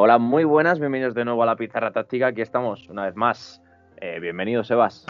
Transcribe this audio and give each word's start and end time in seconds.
Hola, 0.00 0.18
muy 0.18 0.44
buenas, 0.44 0.78
bienvenidos 0.78 1.12
de 1.12 1.24
nuevo 1.24 1.42
a 1.42 1.46
la 1.46 1.56
Pizarra 1.56 1.90
Táctica. 1.90 2.28
Aquí 2.28 2.40
estamos 2.40 2.88
una 2.88 3.06
vez 3.06 3.16
más. 3.16 3.60
Eh, 3.96 4.20
bienvenido, 4.20 4.62
Sebas. 4.62 5.04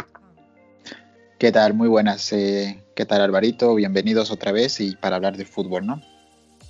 ¿Qué 1.39 1.53
tal? 1.53 1.75
Muy 1.75 1.89
buenas. 1.89 2.33
Eh, 2.33 2.83
¿Qué 2.97 3.05
tal, 3.05 3.21
Alvarito? 3.21 3.75
Bienvenidos 3.75 4.31
otra 4.31 4.51
vez 4.51 4.81
y 4.81 4.97
para 4.97 5.17
hablar 5.17 5.37
de 5.37 5.45
fútbol, 5.45 5.85
¿no? 5.85 6.01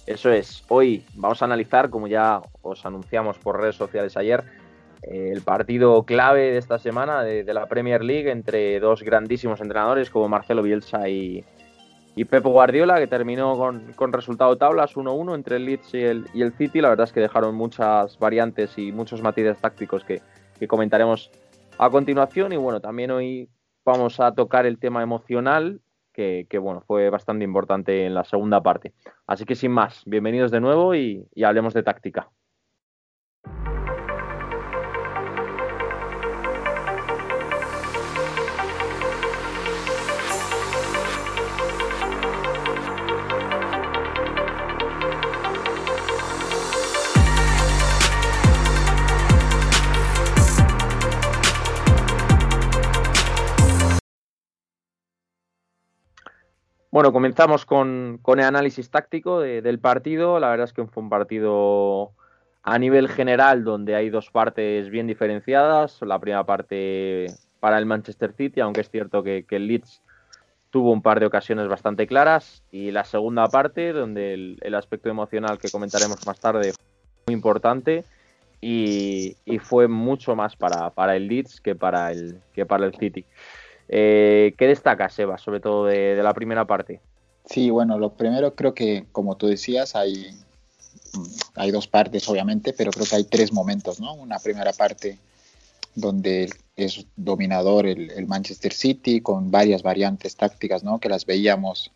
Eso 0.05 0.33
es. 0.33 0.65
Hoy 0.67 1.05
vamos 1.15 1.43
a 1.43 1.45
analizar, 1.45 1.91
como 1.91 2.09
ya 2.09 2.41
os 2.63 2.85
anunciamos 2.85 3.39
por 3.39 3.61
redes 3.61 3.77
sociales 3.77 4.17
ayer, 4.17 4.43
eh, 5.03 5.31
el 5.33 5.43
partido 5.43 6.03
clave 6.03 6.51
de 6.51 6.59
esta 6.59 6.81
semana 6.81 7.23
de, 7.23 7.45
la 7.55 7.67
Premier 7.67 8.03
League 8.03 8.33
entre 8.33 8.81
dos 8.81 9.05
grandísimos 9.05 9.61
entrenadores 9.61 10.11
como 10.11 10.29
Marcelo 10.29 10.65
Bielsa 10.65 11.09
y, 11.09 11.45
y 12.19 12.25
Pep 12.25 12.43
Guardiola, 12.43 12.99
que 12.99 13.07
terminó 13.07 13.57
con, 13.95 14.13
resultado 14.13 14.59
tablas 14.59 14.97
1-1 14.97 15.37
entre 15.37 15.55
el 15.55 15.67
Leeds 15.67 15.95
y 15.95 16.03
el, 16.03 16.27
y 16.35 16.43
el, 16.43 16.53
City. 16.53 16.81
La 16.81 16.89
verdad 16.89 17.05
es 17.05 17.13
que 17.13 17.21
dejaron 17.21 17.55
muchas 17.55 18.19
variantes 18.19 18.77
y 18.77 18.91
muchos 18.91 19.23
matices 19.23 19.61
tácticos 19.61 20.03
que, 20.03 20.21
comentaremos 20.67 21.31
a 21.79 21.89
continuación. 21.91 22.53
Y 22.53 22.57
bueno, 22.57 22.81
también 22.81 23.13
hoy 23.13 23.49
vamos 23.85 24.19
a 24.19 24.35
tocar 24.35 24.67
el 24.67 24.81
tema 24.81 25.01
emocional, 25.01 25.81
que, 26.13 26.49
bueno, 26.61 26.83
fue 26.89 27.09
bastante 27.09 27.45
importante 27.45 28.05
en 28.05 28.15
la 28.15 28.25
segunda 28.25 28.61
parte. 28.65 28.93
Así 29.29 29.45
que 29.45 29.55
sin 29.55 29.71
más, 29.71 30.03
bienvenidos 30.05 30.51
de 30.51 30.59
nuevo 30.59 30.97
y 30.97 31.25
hablemos 31.45 31.73
de 31.73 31.85
táctica. 31.85 32.29
Bueno, 56.91 57.13
comenzamos 57.13 57.67
con, 57.67 58.21
el 58.27 58.41
análisis 58.41 58.91
táctico 58.91 59.41
del 59.41 59.79
partido. 59.79 60.41
La 60.41 60.49
verdad 60.49 60.65
es 60.65 60.73
que 60.73 60.87
fue 60.87 61.03
un 61.03 61.11
partido 61.11 62.13
a 62.63 62.79
nivel 62.79 63.09
general 63.09 63.63
donde 63.63 63.95
hay 63.95 64.09
dos 64.09 64.31
partes 64.31 64.89
bien 64.89 65.07
diferenciadas. 65.07 66.01
La 66.01 66.19
primera 66.19 66.45
parte 66.45 67.27
para 67.61 67.77
el 67.79 67.85
Manchester 67.85 68.33
City, 68.33 68.61
aunque 68.61 68.81
es 68.81 68.91
cierto 68.91 69.23
que, 69.23 69.45
el 69.51 69.67
Leeds 69.67 70.01
tuvo 70.71 70.91
un 70.93 71.03
par 71.03 71.21
de 71.21 71.27
ocasiones 71.27 71.69
bastante 71.69 72.07
claras. 72.07 72.65
Y 72.71 72.91
la 72.91 73.05
segunda 73.05 73.49
parte, 73.49 73.93
donde 73.93 74.57
el, 74.59 74.75
aspecto 74.75 75.11
emocional 75.11 75.59
que 75.59 75.71
comentaremos 75.71 76.27
más 76.27 76.41
tarde 76.41 76.73
fue 76.73 76.85
muy 77.27 77.35
importante 77.35 78.05
y, 78.63 79.37
fue 79.61 79.89
mucho 79.89 80.35
más 80.35 80.57
para, 80.57 80.89
para 80.89 81.17
el 81.17 81.29
Leeds 81.29 81.61
que 81.61 81.75
para 81.75 82.13
el, 82.13 82.41
que 82.55 82.65
para 82.65 82.87
el 82.87 82.95
City. 82.95 83.27
Eh, 83.89 84.55
¿Qué 84.59 84.67
destaca, 84.67 85.09
Seba, 85.09 85.39
sobre 85.39 85.61
todo 85.61 85.87
de, 85.87 86.15
la 86.23 86.35
primera 86.35 86.67
parte? 86.67 87.01
Sí, 87.47 87.71
bueno, 87.71 87.99
lo 87.99 88.13
primero 88.13 88.55
creo 88.55 88.75
que, 88.75 89.07
como 89.13 89.37
tú 89.37 89.47
decías, 89.47 89.97
hay, 89.97 90.31
dos 91.73 91.89
partes, 91.89 92.29
obviamente, 92.29 92.75
pero 92.75 92.91
creo 92.91 93.07
que 93.07 93.17
hay 93.17 93.25
tres 93.25 93.53
momentos, 93.53 94.01
¿no? 94.01 94.15
Una 94.15 94.39
primera 94.39 94.73
parte 94.73 95.19
donde 95.95 96.51
es 96.77 97.07
dominador 97.17 97.87
el, 97.87 98.27
Manchester 98.27 98.73
City 98.73 99.21
con 99.21 99.51
varias 99.51 99.83
variantes 99.83 100.37
tácticas, 100.37 100.85
¿no? 100.85 101.01
Que 101.01 101.09
las 101.09 101.25
veíamos 101.25 101.91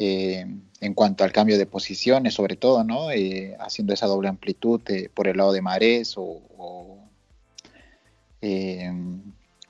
eh, 0.00 0.44
en 0.80 0.94
cuanto 0.94 1.22
al 1.22 1.30
cambio 1.30 1.56
de 1.56 1.66
posiciones, 1.66 2.34
sobre 2.34 2.56
todo, 2.56 2.82
¿no? 2.82 3.12
Eh, 3.12 3.56
haciendo 3.60 3.94
esa 3.94 4.06
doble 4.06 4.28
amplitud 4.28 4.80
por 5.14 5.28
el 5.28 5.36
lado 5.36 5.52
de 5.52 5.62
Mares 5.62 6.18
o, 6.18 6.42
o 6.58 6.98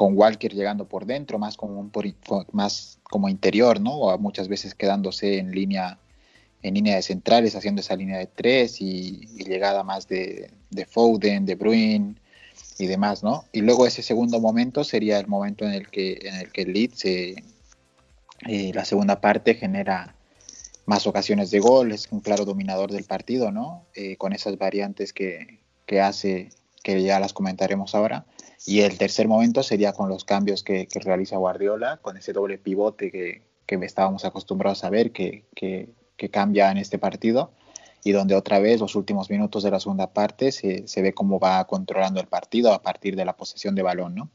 con 0.04 0.18
Walker 0.18 0.52
llegando 0.52 0.86
por 0.86 1.06
dentro, 1.06 1.38
más 1.38 1.56
como, 1.56 1.90
más 2.52 2.98
como 3.04 3.30
interior, 3.30 3.80
¿no? 3.80 3.92
O 4.00 4.18
muchas 4.18 4.48
veces 4.48 4.74
quedándose 4.74 5.38
en 5.38 5.50
línea, 5.50 5.98
en 6.60 6.74
línea 6.74 6.96
de 6.96 7.00
centrales, 7.00 7.56
haciendo 7.56 7.80
esa 7.80 7.96
línea 7.96 8.18
de 8.18 8.26
tres 8.26 8.82
y, 8.82 9.26
llegada 9.46 9.82
más 9.82 10.06
de, 10.06 10.50
de, 10.68 10.84
Foden, 10.84 11.46
de 11.46 11.54
Bruin 11.54 12.20
y 12.78 12.86
demás, 12.86 13.22
¿no? 13.22 13.46
Y 13.50 13.62
luego 13.62 13.86
ese 13.86 14.02
segundo 14.02 14.40
momento 14.40 14.84
sería 14.84 15.18
el 15.18 15.26
momento 15.26 15.64
en 15.64 15.72
el 15.72 15.88
que, 15.88 16.18
en 16.22 16.34
el 16.34 16.52
que 16.52 16.60
el 16.60 16.74
Leeds, 16.74 17.04
eh, 17.06 17.34
la 18.74 18.84
segunda 18.84 19.22
parte, 19.22 19.54
genera 19.54 20.14
más 20.84 21.06
ocasiones 21.06 21.50
de 21.50 21.60
gol, 21.60 21.92
es 21.92 22.12
un 22.12 22.20
claro 22.20 22.44
dominador 22.44 22.92
del 22.92 23.04
partido, 23.04 23.50
¿no? 23.50 23.86
Eh, 23.94 24.18
con 24.18 24.34
esas 24.34 24.58
variantes 24.58 25.14
que, 25.14 25.60
que 25.86 26.02
hace, 26.02 26.50
que 26.82 27.02
ya 27.02 27.18
las 27.20 27.32
comentaremos 27.32 27.94
ahora 27.94 28.26
y 28.66 28.80
el 28.80 28.96
tercer 28.96 29.28
momento 29.28 29.62
sería 29.62 29.92
con 29.92 30.08
los 30.08 30.24
cambios 30.24 30.62
que, 30.62 30.88
realiza 31.04 31.36
Guardiola, 31.36 31.98
con 31.98 32.16
ese 32.16 32.32
doble 32.32 32.58
pivote 32.58 33.10
que, 33.10 33.42
que 33.66 33.74
estábamos 33.76 34.24
acostumbrados 34.24 34.84
a 34.84 34.90
ver 34.90 35.12
que, 35.12 35.44
que, 35.54 35.88
cambia 36.30 36.70
en 36.70 36.78
este 36.78 36.98
partido 36.98 37.52
y 38.02 38.12
donde 38.12 38.34
otra 38.34 38.58
vez 38.58 38.80
los 38.80 38.94
últimos 38.94 39.28
minutos 39.28 39.62
de 39.62 39.70
la 39.70 39.78
segunda 39.78 40.14
parte 40.14 40.52
se, 40.52 40.88
se, 40.88 41.02
ve 41.02 41.12
cómo 41.12 41.38
va 41.38 41.66
controlando 41.66 42.18
el 42.18 42.26
partido 42.28 42.72
a 42.72 42.80
partir 42.80 43.14
de 43.14 43.26
la 43.26 43.36
posesión 43.36 43.74
de 43.74 43.82
balón, 43.82 44.14
¿no? 44.14 44.30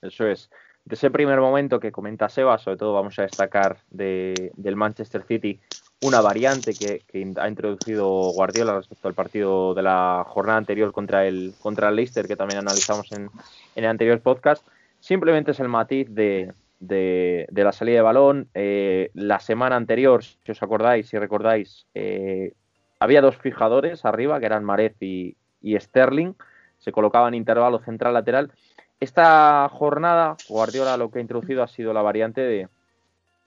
Eso 0.00 0.28
es. 0.28 0.48
De 0.84 0.94
ese 0.94 1.10
primer 1.10 1.40
momento 1.40 1.80
que 1.80 1.90
comenta 1.90 2.28
Seba, 2.28 2.56
sobre 2.58 2.76
todo 2.76 2.94
vamos 2.94 3.18
a 3.18 3.22
destacar 3.22 3.82
de, 3.90 4.52
del 4.56 4.76
Manchester 4.76 5.24
City, 5.26 5.60
una 6.00 6.20
variante 6.20 6.74
que, 6.74 7.02
ha 7.36 7.48
introducido 7.48 8.06
Guardiola 8.32 8.76
respecto 8.76 9.08
al 9.08 9.14
partido 9.14 9.74
de 9.74 9.82
la 9.82 10.24
jornada 10.26 10.58
anterior 10.58 10.92
contra 10.92 11.26
el, 11.26 11.54
contra 11.60 11.88
el 11.88 11.96
Leicester, 11.96 12.28
que 12.28 12.36
también 12.36 12.60
analizamos 12.60 13.10
en, 13.12 13.30
el 13.74 13.84
anterior 13.86 14.20
podcast. 14.20 14.64
Simplemente 15.00 15.50
es 15.50 15.60
el 15.60 15.68
matiz 15.68 16.08
de, 16.10 16.52
la 16.80 17.72
salida 17.72 17.96
de 17.96 18.02
balón. 18.02 18.48
Eh, 18.54 19.10
la 19.14 19.40
semana 19.40 19.76
anterior, 19.76 20.22
si 20.22 20.52
os 20.52 20.62
acordáis, 20.62 21.08
si 21.08 21.18
recordáis, 21.18 21.86
eh, 21.94 22.52
había 23.00 23.20
dos 23.20 23.36
fijadores 23.36 24.04
arriba, 24.04 24.38
que 24.38 24.46
eran 24.46 24.64
Marez 24.64 24.94
y, 25.00 25.36
Sterling. 25.64 26.34
Se 26.78 26.92
colocaban 26.92 27.34
intervalo 27.34 27.80
central-lateral. 27.80 28.52
Esta 29.00 29.68
jornada, 29.72 30.36
Guardiola 30.48 30.96
lo 30.96 31.10
que 31.10 31.18
ha 31.18 31.22
introducido 31.22 31.62
ha 31.62 31.68
sido 31.68 31.92
la 31.92 32.02
variante 32.02 32.40
de. 32.40 32.68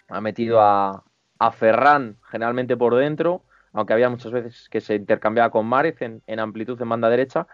Ha 0.10 0.20
metido 0.20 0.60
a, 0.60 1.04
a 1.42 1.52
Ferran 1.52 2.18
generalmente 2.30 2.78
por 2.78 2.94
dentro, 2.94 3.42
aunque 3.74 3.94
había 3.94 4.12
muchas 4.12 4.32
veces 4.32 4.70
que 4.70 4.80
se 4.80 4.94
intercambiaba 4.94 5.50
con 5.50 5.66
Márez 5.66 5.96
en, 6.00 6.40
amplitud 6.40 6.80
en 6.80 6.88
banda 6.88 7.10
derecha, 7.10 7.48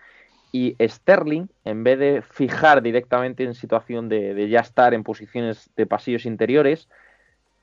y 0.52 0.76
Sterling, 0.86 1.48
en 1.64 1.86
vez 1.86 1.98
de 1.98 2.22
fijar 2.22 2.82
directamente 2.82 3.46
en 3.46 3.54
situación 3.54 4.10
de, 4.10 4.50
ya 4.50 4.60
estar 4.60 4.94
en 4.94 5.06
posiciones 5.06 5.70
de 5.78 5.86
pasillos 5.86 6.26
interiores, 6.26 6.90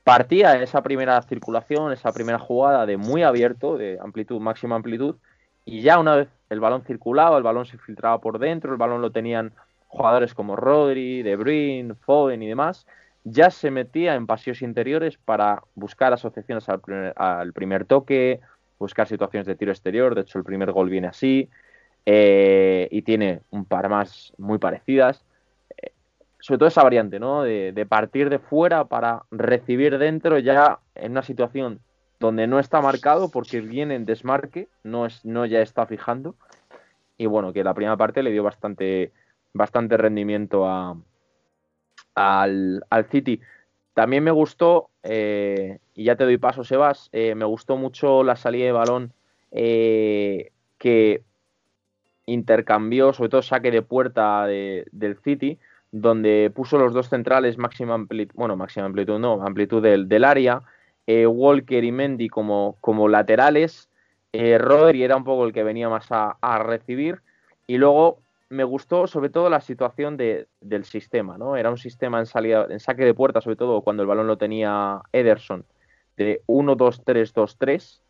partía 0.03 0.59
esa 0.63 0.81
primera 0.81 1.21
circulación, 1.21 1.93
esa 1.93 2.11
primera 2.11 2.39
jugada 2.39 2.87
de 2.87 2.97
muy 2.97 3.21
abierto, 3.21 3.77
de 3.77 3.99
amplitud, 4.01 4.41
máxima 4.41 4.77
amplitud, 4.77 5.17
y 5.63 5.81
ya 5.81 5.99
una 5.99 6.15
vez 6.15 6.29
el 6.49 6.59
balón 6.59 6.81
circulaba, 6.85 7.37
el 7.37 7.43
balón 7.43 7.67
se 7.67 7.77
filtraba 7.77 8.19
por 8.19 8.39
dentro, 8.39 8.71
el 8.71 8.79
balón 8.79 9.03
lo 9.03 9.11
tenían 9.11 9.53
jugadores 9.89 10.33
como 10.33 10.55
Rodri, 10.55 11.21
De 11.21 11.35
Bruyne, 11.35 11.93
Foden 11.93 12.41
y 12.41 12.47
demás, 12.47 12.87
ya 13.25 13.49
se 13.49 13.71
metía 13.71 14.13
en 14.13 14.27
pasillos 14.27 14.61
interiores 14.61 15.17
para 15.17 15.63
buscar 15.73 16.13
asociaciones 16.13 16.69
al 16.69 17.53
primer, 17.53 17.85
toque, 17.85 18.39
buscar 18.77 19.07
situaciones 19.07 19.47
de 19.47 19.55
tiro 19.55 19.71
exterior. 19.71 20.13
De 20.13 20.21
hecho, 20.21 20.37
el 20.37 20.43
primer 20.45 20.71
gol 20.71 20.89
viene 20.89 21.07
así. 21.07 21.49
Eh, 22.05 22.87
y 22.91 23.01
tiene 23.01 23.41
un 23.49 23.65
par 23.65 23.89
más 23.89 24.31
muy 24.37 24.59
parecidas. 24.59 25.25
Eh, 25.75 25.91
sobre 26.39 26.59
todo 26.59 26.67
esa 26.67 26.83
variante, 26.83 27.19
¿no? 27.19 27.41
De, 27.41 27.85
partir 27.89 28.29
de 28.29 28.37
fuera 28.37 28.85
para 28.85 29.23
recibir 29.31 29.97
dentro 29.97 30.37
ya 30.37 30.77
en 30.93 31.13
una 31.13 31.23
situación 31.23 31.79
donde 32.19 32.45
no 32.45 32.59
está 32.59 32.79
marcado 32.79 33.31
porque 33.31 33.59
viene 33.59 33.95
en 33.95 34.05
desmarque, 34.05 34.69
no, 34.83 35.07
es, 35.07 35.25
no 35.25 35.47
ya 35.47 35.61
está 35.61 35.87
fijando. 35.87 36.35
Y 37.17 37.25
bueno, 37.25 37.53
que 37.53 37.63
la 37.63 37.73
primera 37.73 37.97
parte 37.97 38.21
le 38.21 38.31
dio 38.31 38.43
bastante, 38.43 39.11
bastante 39.51 39.97
rendimiento 39.97 40.67
a, 40.67 40.95
al, 42.15 42.83
City. 43.11 43.41
También 43.93 44.23
me 44.23 44.31
gustó, 44.31 44.89
eh, 45.03 45.79
y 45.93 46.05
ya 46.05 46.15
te 46.15 46.23
doy 46.23 46.37
paso, 46.37 46.63
Sebas, 46.63 47.09
eh, 47.11 47.35
me 47.35 47.45
gustó 47.45 47.77
mucho 47.77 48.23
la 48.23 48.35
salida 48.35 48.65
de 48.65 48.71
balón 48.71 49.13
eh, 49.51 50.51
que 50.77 51.21
intercambió, 52.25 53.13
sobre 53.13 53.29
todo 53.29 53.41
saque 53.41 53.71
de 53.71 53.81
puerta 53.81 54.47
del 54.47 55.17
City, 55.23 55.59
donde 55.91 56.51
puso 56.53 56.77
los 56.77 56.93
dos 56.93 57.09
centrales 57.09 57.57
máxima 57.57 57.93
amplitud, 57.93 58.35
bueno, 58.35 58.57
máxima 58.57 58.87
amplitud 58.87 59.19
no, 59.19 59.41
amplitud 59.45 59.81
del, 59.81 60.09
del 60.09 60.23
área, 60.23 60.63
Walker 61.07 61.83
y 61.83 61.91
Mendy 61.91 62.27
como, 62.27 62.77
como 62.81 63.07
laterales, 63.07 63.89
Rodri 64.33 65.03
era 65.03 65.15
un 65.15 65.23
poco 65.23 65.45
el 65.45 65.53
que 65.53 65.63
venía 65.63 65.87
más 65.87 66.11
a, 66.11 66.35
a 66.41 66.59
recibir, 66.59 67.21
y 67.67 67.77
luego 67.77 68.19
me 68.49 68.63
gustó 68.63 69.07
sobre 69.07 69.29
todo 69.29 69.49
la 69.49 69.61
situación 69.61 70.17
de, 70.17 70.47
del 70.61 70.85
sistema, 70.85 71.37
¿no? 71.37 71.55
Era 71.55 71.69
un 71.69 71.77
sistema 71.77 72.19
en 72.19 72.25
salida, 72.25 72.67
en 72.69 72.79
saque 72.79 73.05
de 73.05 73.13
puerta, 73.13 73.41
sobre 73.41 73.55
todo 73.55 73.81
cuando 73.81 74.03
el 74.03 74.07
balón 74.07 74.27
lo 74.27 74.37
tenía 74.37 75.01
Ederson, 75.11 75.65
de 76.17 76.41
1-2-3-2-3, 76.47 78.01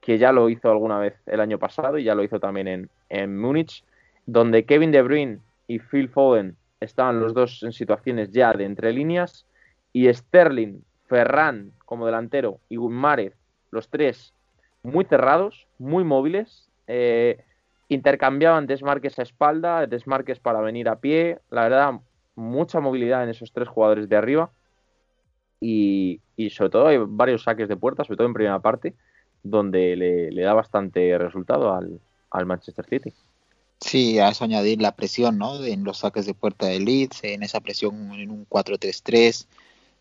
que 0.00 0.18
ya 0.18 0.32
lo 0.32 0.48
hizo 0.48 0.70
alguna 0.70 0.98
vez 0.98 1.14
el 1.26 1.40
año 1.40 1.58
pasado 1.58 1.98
y 1.98 2.04
ya 2.04 2.14
lo 2.14 2.22
hizo 2.24 2.40
también 2.40 2.68
en, 2.68 2.90
en 3.08 3.38
Múnich, 3.38 3.84
donde 4.26 4.64
Kevin 4.64 4.92
De 4.92 5.02
Bruyne 5.02 5.40
y 5.66 5.78
Phil 5.78 6.08
Foden 6.08 6.56
estaban 6.80 7.20
los 7.20 7.34
dos 7.34 7.62
en 7.62 7.72
situaciones 7.72 8.30
ya 8.30 8.52
de 8.52 8.64
entre 8.64 8.92
líneas 8.92 9.46
y 9.92 10.12
Sterling, 10.12 10.80
Ferran 11.06 11.72
como 11.84 12.06
delantero 12.06 12.58
y 12.68 12.78
Márez, 12.78 13.34
los 13.70 13.88
tres 13.88 14.32
muy 14.82 15.04
cerrados, 15.04 15.66
muy 15.78 16.04
móviles, 16.04 16.70
eh, 16.86 17.44
intercambiaban 17.94 18.66
desmarques 18.66 19.18
a 19.18 19.22
espalda, 19.22 19.86
desmarques 19.86 20.38
para 20.38 20.60
venir 20.60 20.88
a 20.88 21.00
pie, 21.00 21.38
la 21.50 21.62
verdad, 21.62 21.92
mucha 22.34 22.80
movilidad 22.80 23.24
en 23.24 23.30
esos 23.30 23.52
tres 23.52 23.68
jugadores 23.68 24.08
de 24.08 24.16
arriba 24.16 24.50
y, 25.60 26.20
sobre 26.50 26.70
todo 26.70 26.88
hay 26.88 26.98
varios 26.98 27.44
saques 27.44 27.68
de 27.68 27.76
puerta, 27.76 28.04
sobre 28.04 28.16
todo 28.16 28.26
en 28.26 28.34
primera 28.34 28.58
parte, 28.60 28.94
donde 29.42 29.96
le, 29.96 30.42
da 30.42 30.54
bastante 30.54 31.16
resultado 31.18 31.74
al, 31.74 32.00
al 32.30 32.46
Manchester 32.46 32.84
City. 32.86 33.12
Sí, 33.80 34.18
a 34.18 34.28
eso 34.28 34.44
añadir 34.44 34.80
la 34.80 34.94
presión, 34.94 35.38
¿no? 35.38 35.62
En 35.64 35.84
los 35.84 35.98
saques 35.98 36.26
de 36.26 36.34
puerta 36.34 36.66
de 36.66 36.80
Leeds, 36.80 37.24
en 37.24 37.42
esa 37.42 37.60
presión 37.60 38.12
en 38.12 38.30
un 38.30 38.46
4-3-3, 38.48 39.46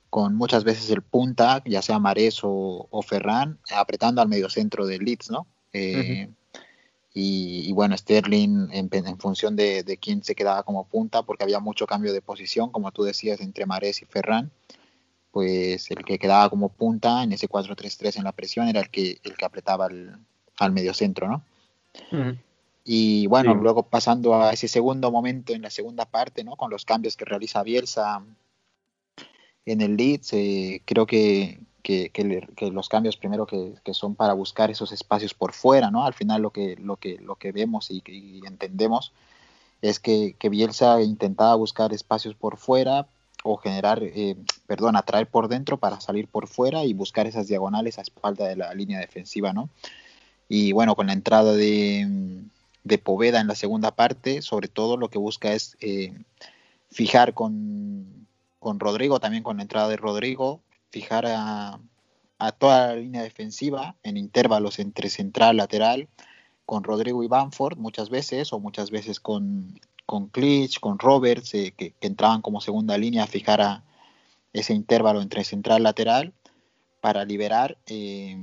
con 0.09 0.35
muchas 0.35 0.63
veces 0.63 0.89
el 0.91 1.01
punta, 1.01 1.63
ya 1.65 1.81
sea 1.81 1.99
Mares 1.99 2.41
o, 2.43 3.01
Ferran, 3.07 3.59
apretando 3.75 4.21
al 4.21 4.27
medio 4.27 4.49
centro 4.49 4.85
de 4.85 4.99
Leeds, 4.99 5.31
¿no? 5.31 5.47
Eh, 5.73 6.29
y, 7.13 7.71
bueno, 7.73 7.97
Sterling 7.97 8.69
en, 8.71 9.17
función 9.17 9.55
de, 9.55 9.99
quién 10.01 10.23
se 10.23 10.35
quedaba 10.35 10.63
como 10.63 10.85
punta, 10.85 11.23
porque 11.23 11.43
había 11.43 11.59
mucho 11.59 11.85
cambio 11.85 12.13
de 12.13 12.21
posición, 12.21 12.71
como 12.71 12.91
tú 12.91 13.03
decías, 13.03 13.41
entre 13.41 13.65
Mares 13.65 14.01
y 14.01 14.05
Ferran, 14.05 14.51
pues 15.31 15.91
el 15.91 16.05
que 16.05 16.19
quedaba 16.19 16.49
como 16.49 16.69
punta 16.69 17.23
en 17.23 17.33
ese 17.33 17.49
4-3-3 17.49 18.17
en 18.17 18.23
la 18.23 18.31
presión 18.31 18.67
era 18.67 18.79
el 18.79 18.89
que, 18.89 19.19
el 19.23 19.35
que 19.35 19.45
apretaba 19.45 19.85
al, 19.85 20.19
al 20.57 20.71
medio 20.71 20.93
centro, 20.93 21.27
¿no? 21.27 21.43
Y 22.83 23.27
bueno, 23.27 23.53
luego 23.53 23.83
pasando 23.83 24.35
a 24.35 24.53
ese 24.53 24.67
segundo 24.67 25.11
momento 25.11 25.53
en 25.53 25.61
la 25.61 25.69
segunda 25.69 26.05
parte, 26.05 26.43
¿no? 26.43 26.55
Con 26.55 26.71
los 26.71 26.85
cambios 26.85 27.15
que 27.15 27.25
realiza 27.25 27.63
Bielsa 27.63 28.23
en 29.65 29.81
el 29.81 29.97
Leeds, 29.97 30.33
eh, 30.33 30.81
creo 30.85 31.05
que, 31.05 31.59
que, 31.81 32.11
los 32.71 32.89
cambios 32.89 33.17
primero 33.17 33.45
que, 33.45 33.93
son 33.93 34.15
para 34.15 34.33
buscar 34.33 34.71
esos 34.71 34.91
espacios 34.91 35.33
por 35.33 35.53
fuera, 35.53 35.91
¿no? 35.91 36.05
Al 36.05 36.13
final 36.13 36.41
lo 36.41 36.51
que, 36.51 36.75
lo 36.77 36.97
que, 36.97 37.17
lo 37.19 37.35
que 37.35 37.51
vemos 37.51 37.89
y, 37.91 38.01
entendemos 38.45 39.11
es 39.81 39.99
que, 39.99 40.35
Bielsa 40.49 41.01
intentaba 41.01 41.55
buscar 41.55 41.93
espacios 41.93 42.35
por 42.35 42.57
fuera 42.57 43.07
o 43.43 43.57
generar, 43.57 44.03
eh, 44.03 44.35
perdón, 44.67 44.95
atraer 44.95 45.27
por 45.27 45.47
dentro 45.47 45.77
para 45.77 45.99
salir 45.99 46.27
por 46.27 46.47
fuera 46.47 46.83
y 46.85 46.93
buscar 46.93 47.25
esas 47.25 47.47
diagonales 47.47 47.97
a 47.97 48.01
espalda 48.01 48.47
de 48.47 48.55
la 48.55 48.73
línea 48.73 48.99
defensiva, 48.99 49.51
¿no? 49.53 49.69
Y 50.47 50.73
bueno, 50.73 50.95
con 50.95 51.07
la 51.07 51.13
entrada 51.13 51.53
de 51.53 52.41
de 52.83 52.97
Poveda 52.97 53.39
en 53.39 53.47
la 53.47 53.55
segunda 53.55 53.91
parte, 53.91 54.41
sobre 54.41 54.67
todo 54.67 54.97
lo 54.97 55.09
que 55.09 55.19
busca 55.19 55.53
es 55.53 55.77
eh, 55.81 56.13
fijar 56.89 57.33
con, 57.33 58.27
con, 58.59 58.79
Rodrigo, 58.79 59.19
también 59.19 59.43
con 59.43 59.57
la 59.57 59.63
entrada 59.63 59.89
de 59.89 59.97
Rodrigo, 59.97 60.61
fijar 60.91 61.25
a, 61.25 61.79
a, 62.37 62.51
toda 62.51 62.87
la 62.87 62.95
línea 62.95 63.23
defensiva 63.23 63.95
en 64.03 64.17
intervalos 64.17 64.79
entre 64.79 65.09
central, 65.09 65.57
lateral, 65.57 66.09
con 66.65 66.83
Rodrigo 66.83 67.23
y 67.23 67.27
Banford 67.27 67.77
muchas 67.77 68.09
veces, 68.09 68.53
o 68.53 68.59
muchas 68.59 68.91
veces 68.91 69.19
con, 69.19 69.79
con 70.05 70.27
Klitsch, 70.27 70.79
con 70.79 70.99
Roberts, 70.99 71.53
eh, 71.53 71.73
que, 71.75 71.95
entraban 72.01 72.41
como 72.41 72.61
segunda 72.61 72.97
línea, 72.97 73.23
a 73.23 73.27
fijar 73.27 73.61
a 73.61 73.83
ese 74.53 74.73
intervalo 74.73 75.21
entre 75.21 75.43
central, 75.43 75.83
lateral, 75.83 76.33
para 77.01 77.25
liberar. 77.25 77.77
Eh, 77.87 78.37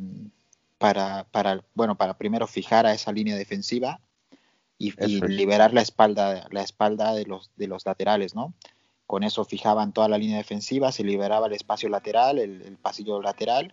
para, 0.78 1.24
para, 1.24 1.64
bueno, 1.74 1.96
para 1.96 2.16
primero 2.16 2.46
fijar 2.46 2.86
a 2.86 2.94
esa 2.94 3.12
línea 3.12 3.36
defensiva 3.36 4.00
y, 4.78 4.92
liberar 5.26 5.74
la 5.74 5.82
espalda, 5.82 6.46
la 6.50 6.62
espalda 6.62 7.12
de 7.12 7.24
los, 7.26 7.50
de 7.56 7.66
los 7.66 7.84
laterales, 7.84 8.34
¿no? 8.36 8.54
Con 9.08 9.24
eso 9.24 9.46
fijaban 9.46 9.92
toda 9.92 10.06
la 10.10 10.18
línea 10.18 10.36
defensiva, 10.36 10.92
se 10.92 11.02
liberaba 11.02 11.46
el 11.46 11.54
espacio 11.54 11.88
lateral, 11.88 12.38
el, 12.38 12.76
pasillo 12.76 13.22
lateral, 13.22 13.72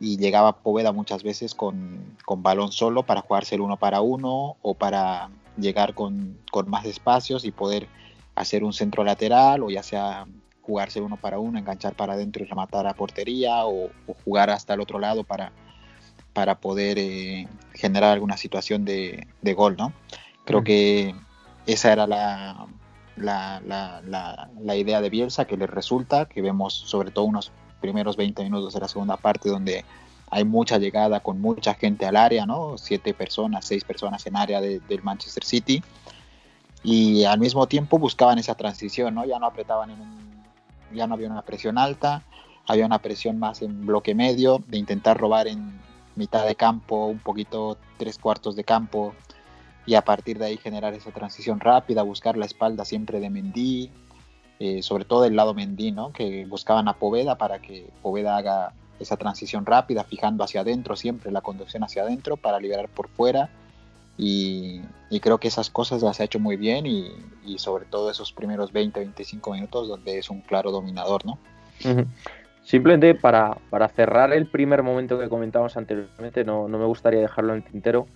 y 0.00 0.18
llegaba 0.18 0.56
Poveda 0.56 0.90
muchas 0.90 1.22
veces 1.22 1.54
con, 1.54 2.16
con, 2.24 2.42
balón 2.42 2.72
solo 2.72 3.04
para 3.04 3.20
jugarse 3.20 3.54
el 3.54 3.60
uno 3.60 3.76
para 3.76 4.00
uno 4.00 4.56
o 4.60 4.74
para 4.74 5.30
llegar 5.56 5.94
con, 5.94 6.36
con, 6.50 6.68
más 6.68 6.84
espacios 6.84 7.44
y 7.44 7.52
poder 7.52 7.86
hacer 8.34 8.64
un 8.64 8.72
centro 8.72 9.04
lateral 9.04 9.62
o 9.62 9.70
ya 9.70 9.84
sea 9.84 10.26
jugarse 10.62 11.00
uno 11.00 11.16
para 11.16 11.38
uno, 11.38 11.60
enganchar 11.60 11.94
para 11.94 12.14
adentro 12.14 12.42
y 12.42 12.48
rematar 12.48 12.88
a 12.88 12.94
portería 12.94 13.64
o, 13.64 13.88
jugar 14.24 14.50
hasta 14.50 14.74
el 14.74 14.80
otro 14.80 14.98
lado 14.98 15.22
para, 15.22 15.52
para 16.32 16.58
poder 16.58 16.98
eh, 16.98 17.46
generar 17.74 18.10
alguna 18.10 18.36
situación 18.36 18.84
de, 18.84 19.28
de, 19.42 19.54
gol, 19.54 19.76
¿no? 19.76 19.92
Creo 20.44 20.64
que 20.64 21.14
esa 21.66 21.92
era 21.92 22.08
la, 22.08 22.66
la, 23.16 24.76
idea 24.76 25.00
de 25.00 25.10
Bielsa, 25.10 25.44
que 25.44 25.56
le 25.56 25.66
resulta, 25.66 26.26
que 26.26 26.42
vemos 26.42 26.74
sobre 26.74 27.10
todo 27.10 27.24
unos 27.24 27.52
primeros 27.80 28.16
20 28.16 28.42
minutos 28.44 28.74
de 28.74 28.80
la 28.80 28.88
segunda 28.88 29.16
parte 29.16 29.48
donde 29.48 29.84
hay 30.30 30.44
mucha 30.44 30.78
llegada 30.78 31.20
con 31.20 31.40
mucha 31.40 31.74
gente 31.74 32.06
al 32.06 32.16
área, 32.16 32.46
¿no? 32.46 32.78
Siete 32.78 33.12
personas, 33.12 33.66
seis 33.66 33.84
personas 33.84 34.26
en 34.26 34.36
área 34.36 34.60
del 34.60 35.02
Manchester 35.02 35.44
City. 35.44 35.82
Y 36.82 37.24
al 37.24 37.38
mismo 37.38 37.66
tiempo 37.66 37.98
buscaban 37.98 38.38
esa 38.38 38.54
transición, 38.54 39.14
¿no? 39.14 39.26
Ya 39.26 39.38
no 39.38 39.46
apretaban 39.46 39.90
en 39.90 40.00
un, 40.00 40.42
ya 40.94 41.06
no 41.06 41.14
había 41.14 41.28
una 41.28 41.42
presión 41.42 41.76
alta, 41.76 42.22
había 42.66 42.86
una 42.86 42.98
presión 42.98 43.38
más 43.38 43.60
en 43.62 43.86
bloque 43.86 44.14
medio, 44.14 44.62
de 44.68 44.78
intentar 44.78 45.18
robar 45.18 45.48
en 45.48 45.78
mitad 46.16 46.46
de 46.46 46.54
campo, 46.54 47.06
un 47.06 47.18
poquito 47.18 47.76
tres 47.98 48.18
cuartos 48.18 48.56
de 48.56 48.64
campo, 48.64 49.14
y 49.86 49.94
a 49.94 50.02
partir 50.02 50.38
de 50.38 50.46
ahí 50.46 50.56
generar 50.56 50.94
esa 50.94 51.10
transición 51.10 51.60
rápida, 51.60 52.02
buscar 52.02 52.36
la 52.36 52.46
espalda 52.46 52.84
siempre 52.84 53.20
de 53.20 53.30
Mendy, 53.30 53.90
eh, 54.58 54.82
sobre 54.82 55.04
todo 55.04 55.22
del 55.22 55.34
lado 55.34 55.54
Mendy, 55.54 55.90
¿no? 55.90 56.12
que 56.12 56.46
buscaban 56.46 56.88
a 56.88 56.94
Poveda 56.94 57.36
para 57.36 57.60
que 57.60 57.90
Poveda 58.00 58.36
haga 58.36 58.72
esa 59.00 59.16
transición 59.16 59.66
rápida, 59.66 60.04
fijando 60.04 60.44
hacia 60.44 60.60
adentro 60.60 60.94
siempre 60.94 61.32
la 61.32 61.40
conducción 61.40 61.82
hacia 61.82 62.02
adentro 62.02 62.36
para 62.36 62.60
liberar 62.60 62.88
por 62.88 63.08
fuera. 63.08 63.50
Y, 64.16 64.82
creo 65.20 65.38
que 65.38 65.48
esas 65.48 65.68
cosas 65.70 66.02
las 66.02 66.20
ha 66.20 66.24
hecho 66.24 66.38
muy 66.38 66.56
bien 66.56 66.86
y, 66.86 67.10
sobre 67.56 67.86
todo 67.86 68.10
esos 68.10 68.32
primeros 68.32 68.72
20-25 68.72 69.52
minutos 69.52 69.88
donde 69.88 70.18
es 70.18 70.30
un 70.30 70.42
claro 70.42 70.70
dominador, 70.70 71.26
¿no? 71.26 71.38
Simplemente 72.62 73.14
para, 73.14 73.56
para, 73.70 73.88
cerrar 73.88 74.32
el 74.32 74.46
primer 74.46 74.82
momento 74.82 75.18
que 75.18 75.28
comentábamos 75.28 75.76
anteriormente, 75.76 76.44
no, 76.44 76.68
no 76.68 76.78
me 76.78 76.84
gustaría 76.84 77.20
dejarlo 77.20 77.54
en 77.54 77.62
el 77.62 77.64
tintero, 77.64 78.06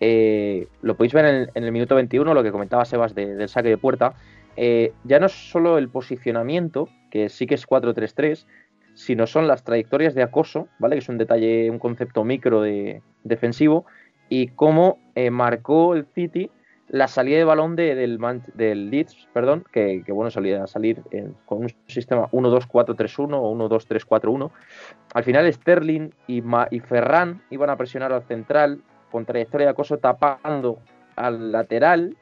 eh, 0.00 0.68
lo 0.82 0.96
podéis 0.96 1.14
ver 1.14 1.50
en 1.54 1.64
el, 1.64 1.72
minuto 1.72 1.94
21, 1.94 2.34
lo 2.34 2.42
que 2.42 2.52
comentaba 2.52 2.84
Sebas 2.84 3.14
del 3.14 3.48
saque 3.48 3.68
de 3.68 3.78
puerta. 3.78 4.14
Eh, 4.56 4.92
ya 5.04 5.18
no 5.18 5.26
es 5.26 5.32
solo 5.32 5.78
el 5.78 5.88
posicionamiento, 5.88 6.88
que 7.10 7.28
sí 7.28 7.46
que 7.46 7.54
es 7.54 7.66
4-3-3, 7.66 8.46
sino 8.94 9.26
son 9.26 9.48
las 9.48 9.64
trayectorias 9.64 10.14
de 10.14 10.22
acoso, 10.22 10.68
¿vale? 10.78 10.96
Que 10.96 11.00
es 11.00 11.08
un 11.08 11.18
detalle, 11.18 11.70
un 11.70 11.78
concepto 11.78 12.24
micro 12.24 12.60
de, 12.60 13.02
defensivo, 13.24 13.86
y 14.28 14.48
cómo 14.48 14.98
eh, 15.14 15.30
marcó 15.30 15.94
el 15.94 16.06
City 16.14 16.50
la 16.88 17.08
salida 17.08 17.38
de 17.38 17.44
balón 17.44 17.76
del, 17.76 18.20
del 18.54 18.90
Leeds, 18.90 19.28
perdón, 19.32 19.64
que, 19.72 20.04
bueno, 20.08 20.30
salía 20.30 20.62
a 20.62 20.66
salir 20.66 21.02
con 21.46 21.62
un 21.62 21.72
sistema 21.86 22.30
1-2-4-3-1 22.30 23.34
o 23.34 23.54
1-2-3-4-1. 23.54 24.50
Al 25.14 25.24
final 25.24 25.52
Sterling 25.52 26.10
y 26.26 26.80
Ferran 26.80 27.42
iban 27.50 27.70
a 27.70 27.76
presionar 27.76 28.12
al 28.12 28.22
central, 28.24 28.82
con 29.14 29.26
trayectoria 29.26 29.68
de 29.68 29.70
acoso 29.70 29.98
tapando 29.98 30.80
al 31.14 31.52
lateral. 31.52 32.16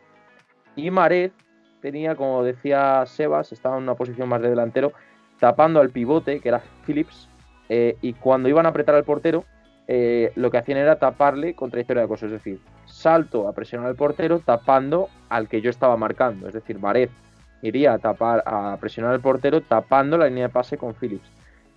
Y 0.76 0.90
Marez 0.90 1.32
tenía, 1.80 2.16
como 2.16 2.42
decía 2.44 3.06
Sebas, 3.06 3.50
estaba 3.50 3.78
en 3.78 3.84
una 3.84 3.94
posición 3.94 4.28
más 4.28 4.42
de 4.42 4.50
delantero, 4.50 4.92
tapando 5.40 5.80
al 5.80 5.88
pivote, 5.88 6.40
que 6.40 6.50
era 6.50 6.60
Phillips, 6.86 7.30
eh, 7.70 7.96
y 8.02 8.12
cuando 8.12 8.50
iban 8.50 8.66
a 8.66 8.68
apretar 8.68 8.94
al 8.94 9.04
portero, 9.04 9.46
eh, 9.88 10.32
lo 10.34 10.50
que 10.50 10.58
hacían 10.58 10.76
era 10.76 10.98
taparle 10.98 11.54
con 11.54 11.70
trayectoria 11.70 12.02
de 12.02 12.04
acoso, 12.04 12.26
es 12.26 12.32
decir, 12.32 12.60
salto 12.84 13.48
a 13.48 13.54
presionar 13.54 13.88
al 13.88 13.96
portero 13.96 14.40
tapando 14.40 15.08
al 15.30 15.48
que 15.48 15.62
yo 15.62 15.70
estaba 15.70 15.96
marcando, 15.96 16.46
es 16.46 16.52
decir, 16.52 16.78
Marez 16.78 17.10
iría 17.62 17.94
a 17.94 17.98
tapar 18.00 18.42
a 18.44 18.76
presionar 18.78 19.14
al 19.14 19.20
portero 19.20 19.62
tapando 19.62 20.18
la 20.18 20.26
línea 20.26 20.48
de 20.48 20.52
pase 20.52 20.76
con 20.76 20.92
Phillips. 20.92 21.30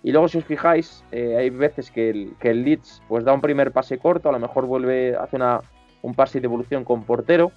Y 0.06 0.12
luego, 0.12 0.28
si 0.28 0.38
os 0.38 0.44
fijáis, 0.44 1.02
eh, 1.10 1.36
hay 1.36 1.50
veces 1.50 1.90
que 1.90 2.10
el, 2.10 2.64
Leeds 2.64 3.02
pues, 3.08 3.24
da 3.24 3.32
un 3.32 3.40
primer 3.40 3.72
pase 3.72 3.98
corto, 3.98 4.28
a 4.28 4.32
lo 4.32 4.38
mejor 4.38 4.64
vuelve, 4.64 5.16
hace 5.16 5.34
una, 5.34 5.62
un 6.00 6.14
pase 6.14 6.38
de 6.40 6.46
evolución 6.46 6.84
con 6.84 7.02
portero, 7.02 7.50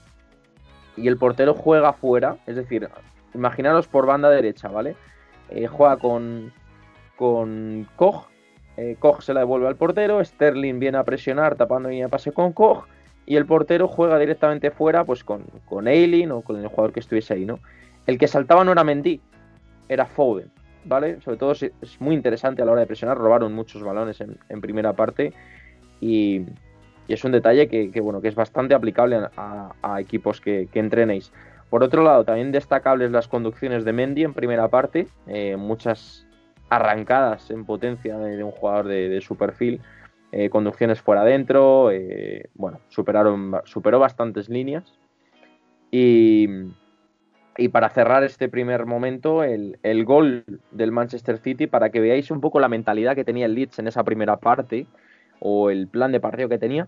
y 0.98 1.08
el 1.08 1.18
portero 1.18 1.54
juega 1.54 1.94
fuera, 1.94 2.38
es 2.48 2.56
decir, 2.56 2.90
imaginaros 3.36 3.88
por 3.88 4.08
banda 4.08 4.32
derecha, 4.32 4.68
¿vale? 4.68 4.96
Eh, 5.52 5.68
juega 5.68 5.98
con, 5.98 6.52
con 7.18 7.88
Koch, 7.96 8.30
eh, 8.78 8.96
Koch 8.98 9.22
se 9.22 9.36
la 9.36 9.42
devuelve 9.42 9.68
al 9.68 9.76
portero, 9.76 10.26
Sterling 10.26 10.80
viene 10.80 10.98
a 10.98 11.04
presionar 11.04 11.56
tapando 11.56 11.90
línea 11.90 12.08
de 12.08 12.10
pase 12.10 12.32
con 12.32 12.52
Koch, 12.54 12.88
y 13.28 13.36
el 13.36 13.46
portero 13.46 13.88
juega 13.88 14.18
directamente 14.18 14.72
fuera 14.72 15.04
pues 15.04 15.24
con, 15.24 15.44
con 15.68 15.88
Eileen 15.88 16.32
o 16.32 16.42
con 16.42 16.56
el 16.60 16.68
jugador 16.68 16.94
que 16.94 17.00
estuviese 17.00 17.36
ahí, 17.36 17.46
¿no? 17.46 17.60
El 18.08 18.18
que 18.18 18.28
saltaba 18.28 18.64
no 18.64 18.72
era 18.72 18.84
Mendy, 18.84 19.22
era 19.88 20.08
Foden. 20.08 20.52
¿Vale? 20.86 21.22
Sobre 21.22 21.38
todo 21.38 21.52
es 21.52 21.72
muy 22.00 22.16
interesante 22.16 22.62
a 22.62 22.66
la 22.66 22.72
hora 22.72 22.82
de 22.82 22.88
presionar, 22.88 23.18
robaron 23.18 23.54
muchos 23.54 23.84
balones 23.84 24.22
en, 24.22 24.62
primera 24.62 24.94
parte 24.94 25.34
y, 26.02 26.46
es 27.08 27.24
un 27.24 27.32
detalle 27.32 27.68
que, 27.68 28.02
bueno, 28.02 28.22
que 28.22 28.28
es 28.28 28.36
bastante 28.36 28.76
aplicable 28.76 29.20
a, 29.36 29.98
equipos 30.00 30.40
que, 30.40 30.70
entrenéis. 30.74 31.32
Por 31.72 31.84
otro 31.84 32.04
lado, 32.04 32.24
también 32.24 32.52
destacables 32.52 33.12
las 33.12 33.28
conducciones 33.28 33.84
de 33.84 33.94
Mendy 33.94 34.24
en 34.24 34.34
primera 34.36 34.68
parte, 34.68 35.08
eh, 35.26 35.56
muchas 35.56 36.28
arrancadas 36.70 37.50
en 37.50 37.66
potencia 37.66 38.18
de, 38.20 38.44
un 38.44 38.52
jugador 38.52 38.88
de, 38.88 39.22
su 39.22 39.36
perfil, 39.38 39.82
eh, 40.32 40.52
conducciones 40.52 41.02
fuera 41.02 41.22
adentro, 41.22 41.90
eh, 41.90 42.50
bueno, 42.54 42.80
superaron, 42.90 43.56
superó 43.66 43.98
bastantes 43.98 44.48
líneas. 44.48 44.94
Y, 45.90 46.48
para 47.68 47.90
cerrar 47.90 48.24
este 48.24 48.48
primer 48.48 48.86
momento, 48.86 49.44
el, 49.44 50.06
gol 50.06 50.46
del 50.72 50.94
Manchester 50.94 51.38
City, 51.40 51.68
para 51.68 51.90
que 51.90 52.00
veáis 52.00 52.32
un 52.32 52.40
poco 52.40 52.62
la 52.62 52.70
mentalidad 52.70 53.16
que 53.16 53.26
tenía 53.26 53.46
el 53.46 53.56
Leeds 53.56 53.80
en 53.80 53.88
esa 53.88 54.06
primera 54.06 54.38
parte, 54.38 54.88
o 55.42 55.70
el 55.70 55.90
plan 55.90 56.14
de 56.14 56.22
partido 56.22 56.48
que 56.48 56.58
tenía, 56.58 56.88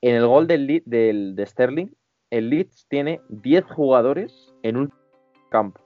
en 0.00 0.14
el 0.14 0.26
gol 0.26 0.46
del, 0.46 0.82
del 0.86 1.34
de 1.34 1.46
Sterling, 1.46 1.88
el 2.30 2.50
Leeds 2.50 2.86
tiene 2.88 3.20
10 3.30 3.64
jugadores 3.64 4.54
en 4.62 4.76
un 4.76 4.92
campo 5.50 5.80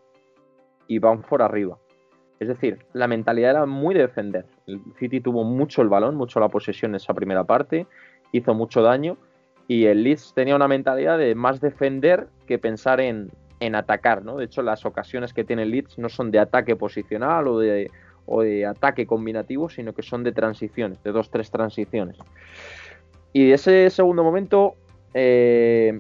y 0.87 0.99
van 0.99 1.23
por 1.23 1.41
arriba. 1.41 1.79
Es 2.39 2.49
decir, 2.49 2.79
la 2.93 3.09
mentalidad 3.09 3.53
era 3.53 3.67
muy 3.67 3.95
de 3.95 4.03
defender. 4.03 4.45
El 4.67 4.83
City 4.99 5.21
tuvo 5.21 5.45
mucho 5.45 5.81
el 5.81 5.89
balón, 5.89 6.15
mucho 6.15 6.41
la 6.41 6.51
posesión 6.51 6.91
en 6.91 6.97
esa 6.97 7.15
primera 7.15 7.45
parte, 7.45 7.87
hizo 8.33 8.55
mucho 8.55 8.83
daño 8.83 9.17
y 9.67 9.87
el 9.87 10.05
Leeds 10.05 10.35
tenía 10.35 10.55
una 10.55 10.69
mentalidad 10.69 11.19
de 11.19 11.35
más 11.35 11.61
defender 11.61 12.29
que 12.47 12.59
pensar 12.59 13.01
en, 13.01 13.31
atacar, 13.61 14.25
¿no? 14.25 14.37
De 14.37 14.45
hecho, 14.45 14.63
las 14.63 14.85
ocasiones 14.85 15.33
que 15.33 15.45
tiene 15.45 15.65
Leeds 15.65 15.99
no 15.99 16.09
son 16.09 16.31
de 16.31 16.39
ataque 16.39 16.77
posicional 16.77 17.49
o 17.49 17.59
de, 17.59 17.91
o 18.27 18.43
de 18.43 18.67
ataque 18.67 19.07
combinativo, 19.07 19.69
sino 19.69 19.95
que 19.95 20.03
son 20.03 20.25
de 20.25 20.33
transiciones, 20.33 21.03
de 21.03 21.13
dos, 21.13 21.31
tres 21.31 21.51
transiciones. 21.51 22.17
Y 23.33 23.53
ese 23.53 23.91
segundo 23.91 24.23
momento, 24.23 24.75
eh, 25.15 25.99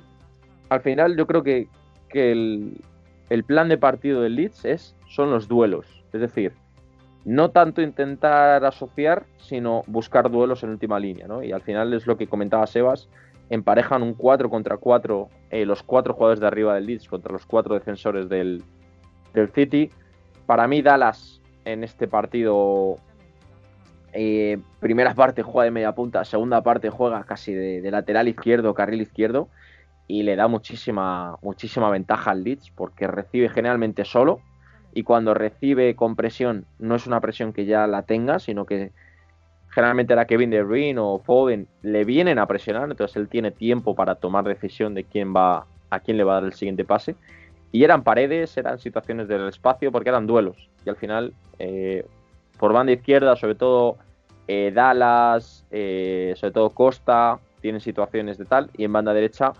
al 0.68 0.80
final 0.80 1.16
yo 1.16 1.26
creo 1.26 1.42
que, 1.42 1.68
el, 2.12 2.80
el, 3.28 3.44
plan 3.44 3.68
de 3.68 3.76
partido 3.76 4.22
del 4.22 4.36
Leeds 4.36 4.64
es, 4.64 4.96
son 5.08 5.30
los 5.30 5.48
duelos. 5.48 5.86
Es 6.14 6.20
decir, 6.20 6.52
no 7.26 7.50
tanto 7.50 7.82
intentar 7.82 8.64
asociar, 8.64 9.26
sino 9.36 9.82
buscar 9.86 10.30
duelos 10.30 10.62
en 10.62 10.70
última 10.70 10.98
línea, 10.98 11.26
¿no? 11.26 11.42
Y 11.42 11.52
al 11.52 11.60
final 11.60 11.92
es 11.92 12.06
lo 12.06 12.16
que 12.16 12.26
comentaba 12.26 12.66
Sebas, 12.66 13.08
emparejan 13.50 14.02
un 14.02 14.14
4 14.14 14.50
contra 14.50 14.76
4 14.76 15.28
eh, 15.50 15.64
los 15.64 15.82
cuatro 15.82 16.14
jugadores 16.14 16.40
de 16.40 16.46
arriba 16.46 16.74
del 16.74 16.86
Leeds 16.86 17.08
contra 17.08 17.32
los 17.32 17.46
cuatro 17.46 17.74
defensores 17.74 18.28
del, 18.28 18.62
City. 19.54 19.90
Para 20.46 20.66
mí 20.66 20.80
Dallas 20.80 21.42
en 21.66 21.84
este 21.84 22.08
partido, 22.08 22.96
eh, 24.14 24.58
primera 24.80 25.14
parte 25.14 25.42
juega 25.42 25.66
de 25.66 25.70
media 25.72 25.92
punta, 25.92 26.24
segunda 26.24 26.62
parte 26.62 26.88
juega 26.88 27.22
casi 27.24 27.52
de, 27.52 27.82
de, 27.82 27.90
lateral 27.90 28.28
izquierdo, 28.28 28.72
carril 28.72 29.02
izquierdo, 29.02 29.50
y 30.06 30.22
le 30.22 30.36
da 30.36 30.48
muchísima, 30.48 31.36
muchísima 31.42 31.90
ventaja 31.90 32.30
al 32.30 32.44
Leeds 32.44 32.70
porque 32.70 33.06
recibe 33.06 33.50
generalmente 33.50 34.06
solo 34.06 34.40
y 34.94 35.02
cuando 35.02 35.34
recibe 35.34 35.94
con 35.96 36.16
presión 36.16 36.64
no 36.78 36.94
es 36.94 37.06
una 37.06 37.20
presión 37.20 37.52
que 37.52 37.66
ya 37.66 37.86
la 37.86 38.04
tenga, 38.04 38.38
sino 38.38 38.64
que 38.64 38.92
generalmente 39.76 40.14
era 40.14 40.24
Kevin 40.24 40.48
De 40.48 40.62
Bruyne 40.62 40.98
o 40.98 41.18
Foden 41.18 41.68
le 41.82 42.04
vienen 42.04 42.38
a 42.38 42.46
presionar, 42.46 42.90
entonces 42.90 43.14
él 43.18 43.28
tiene 43.28 43.50
tiempo 43.50 43.94
para 43.94 44.14
tomar 44.14 44.42
decisión 44.44 44.94
de 44.94 45.04
quién 45.04 45.36
va 45.36 45.66
a 45.90 46.00
quién 46.00 46.16
le 46.16 46.24
va 46.24 46.32
a 46.32 46.34
dar 46.36 46.44
el 46.44 46.54
siguiente 46.54 46.86
pase. 46.86 47.14
Y 47.72 47.84
eran 47.84 48.02
paredes, 48.02 48.56
eran 48.56 48.78
situaciones 48.78 49.28
del 49.28 49.46
espacio 49.48 49.92
porque 49.92 50.08
eran 50.08 50.26
duelos. 50.26 50.56
Y 50.86 50.88
al 50.88 50.96
final, 50.96 51.34
eh, 51.58 52.06
por 52.58 52.72
banda 52.72 52.90
izquierda, 52.92 53.36
sobre 53.36 53.54
todo 53.54 53.98
eh, 54.48 54.72
Dallas, 54.74 55.66
eh, 55.70 56.32
sobre 56.38 56.52
todo 56.54 56.70
Costa, 56.70 57.38
tienen 57.60 57.82
situaciones 57.82 58.38
de 58.38 58.46
tal. 58.46 58.70
Y 58.78 58.84
en 58.84 58.94
banda 58.94 59.12
derecha, 59.12 59.52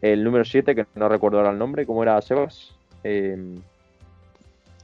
el 0.00 0.24
número 0.24 0.44
7, 0.44 0.74
que 0.74 0.86
no 0.96 1.08
recuerdo 1.08 1.38
ahora 1.38 1.52
el 1.52 1.58
nombre, 1.58 1.86
¿cómo 1.86 2.02
era 2.02 2.20
Sebas? 2.20 2.74
El 3.04 3.62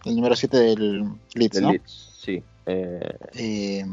número 0.04 0.36
7 0.36 0.56
del 0.56 1.04
Leeds, 1.34 1.62
¿no? 1.62 1.72
sí. 1.84 2.44
Eh, 2.66 3.84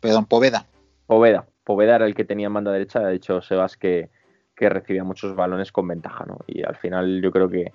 perdón, 0.00 0.26
Poveda. 0.26 0.66
Poveda. 1.06 1.46
Poveda 1.64 1.96
era 1.96 2.06
el 2.06 2.14
que 2.14 2.24
tenía 2.24 2.46
en 2.46 2.54
banda 2.54 2.72
derecha. 2.72 3.00
De 3.00 3.14
hecho, 3.14 3.40
Sebas 3.40 3.76
que, 3.76 4.10
que 4.56 4.68
recibía 4.68 5.04
muchos 5.04 5.34
balones 5.34 5.72
con 5.72 5.88
ventaja, 5.88 6.24
¿no? 6.26 6.38
Y 6.46 6.62
al 6.62 6.76
final 6.76 7.20
yo 7.22 7.30
creo 7.30 7.48
que... 7.48 7.72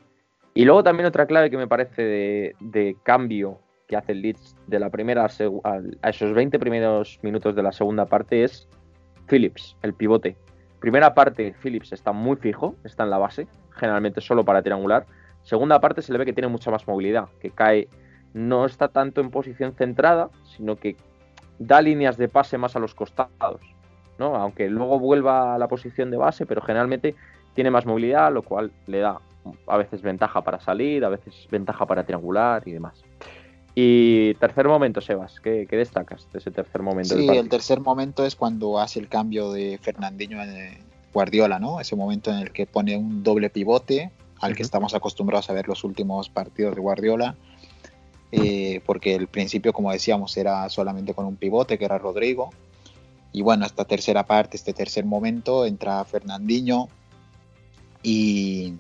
Y 0.53 0.65
luego 0.65 0.84
también 0.84 1.08
otra 1.08 1.25
clave 1.25 1.50
que 1.50 1.58
me 1.58 1.67
parece 1.67 2.53
de, 2.60 2.98
cambio 3.03 3.60
que 3.88 3.98
hace 3.98 4.13
el 4.13 4.22
Leeds 4.22 4.55
de 4.67 4.79
la 4.79 4.89
primera 4.89 5.25
a, 5.25 5.29
a 6.01 6.10
esos 6.10 6.34
20 6.34 6.58
primeros 6.60 7.20
minutos 7.22 7.55
de 7.55 7.62
la 7.62 7.72
segunda 7.72 8.05
parte 8.05 8.44
es 8.44 8.67
Phillips, 9.27 9.75
el 9.82 9.94
pivote. 9.94 10.38
Primera 10.79 11.13
parte, 11.13 11.55
Phillips 11.62 11.94
está 11.94 12.12
muy 12.12 12.36
fijo, 12.38 12.75
está 12.84 13.03
en 13.03 13.10
la 13.10 13.17
base, 13.17 13.48
generalmente 13.72 14.22
solo 14.22 14.46
para 14.46 14.62
triangular. 14.62 15.05
Segunda 15.44 15.79
parte 15.79 16.01
se 16.01 16.12
le 16.12 16.20
ve 16.20 16.25
que 16.25 16.34
tiene 16.34 16.48
mucha 16.48 16.72
más 16.72 16.88
movilidad, 16.88 17.27
que 17.39 17.51
cae, 17.51 17.88
no 18.36 18.65
está 18.65 18.89
tanto 18.89 19.22
en 19.22 19.32
posición 19.32 19.74
centrada, 19.75 20.30
sino 20.58 20.75
que 20.75 20.98
da 21.58 21.82
líneas 21.82 22.18
de 22.18 22.27
pase 22.27 22.58
más 22.58 22.75
a 22.75 22.80
los 22.80 22.94
costados, 22.94 23.62
¿no? 24.20 24.36
Aunque 24.36 24.70
luego 24.70 25.00
vuelva 25.00 25.56
a 25.56 25.58
la 25.58 25.70
posición 25.70 26.12
de 26.12 26.18
base, 26.18 26.46
pero 26.46 26.62
generalmente 26.62 27.15
tiene 27.54 27.72
más 27.72 27.86
movilidad, 27.86 28.34
lo 28.34 28.42
cual 28.42 28.74
le 28.88 29.00
da 29.00 29.22
a 29.68 29.77
veces 29.77 30.01
ventaja 30.01 30.42
para 30.42 30.60
salir, 30.60 31.06
a 31.06 31.10
veces 31.10 31.48
ventaja 31.50 31.86
para 31.86 32.04
triangular 32.04 32.62
y 32.65 32.74
demás. 32.74 33.01
Y 33.74 34.34
tercer 34.34 34.68
momento, 34.68 35.00
Sebas, 35.00 35.39
¿qué, 35.39 35.65
destacas 35.72 36.27
de 36.34 36.39
ese 36.39 36.51
tercer 36.51 36.82
momento? 36.82 37.15
Sí, 37.15 37.30
el 37.30 37.48
tercer 37.48 37.80
momento 37.80 38.25
es 38.25 38.36
cuando 38.36 38.82
hace 38.82 39.00
el 39.00 39.08
cambio 39.08 39.54
de 39.54 39.80
Fernandinho 39.82 40.44
en 40.44 40.80
Guardiola, 41.13 41.58
¿no? 41.58 41.80
Ese 41.80 41.96
momento 41.96 42.32
en 42.32 42.39
el 42.39 42.51
que 42.51 42.65
pone 42.65 42.98
un 42.98 43.24
doble 43.24 43.50
pivote, 43.50 44.12
al 44.42 44.58
que 44.58 44.63
estamos 44.63 44.94
acostumbrados 44.94 45.50
a 45.50 45.54
ver 45.54 45.70
los 45.70 45.86
últimos 45.86 46.27
partidos 46.27 46.75
de 46.75 46.82
Guardiola, 46.82 47.36
eh, 48.32 48.82
porque 48.86 49.15
el 49.15 49.27
principio, 49.27 49.74
como 49.74 49.91
decíamos, 49.91 50.36
era 50.38 50.67
solamente 50.70 51.13
con 51.13 51.25
un 51.25 51.36
pivote, 51.36 51.77
que 51.77 51.86
era 51.86 51.98
Rodrigo. 51.98 52.50
Y 53.32 53.41
bueno, 53.41 53.65
esta 53.65 53.86
tercera 53.86 54.25
parte, 54.25 54.58
este 54.58 54.74
tercer 54.74 55.05
momento, 55.05 55.65
entra 55.65 56.03
Fernandinho 56.05 56.88
y, 58.01 58.75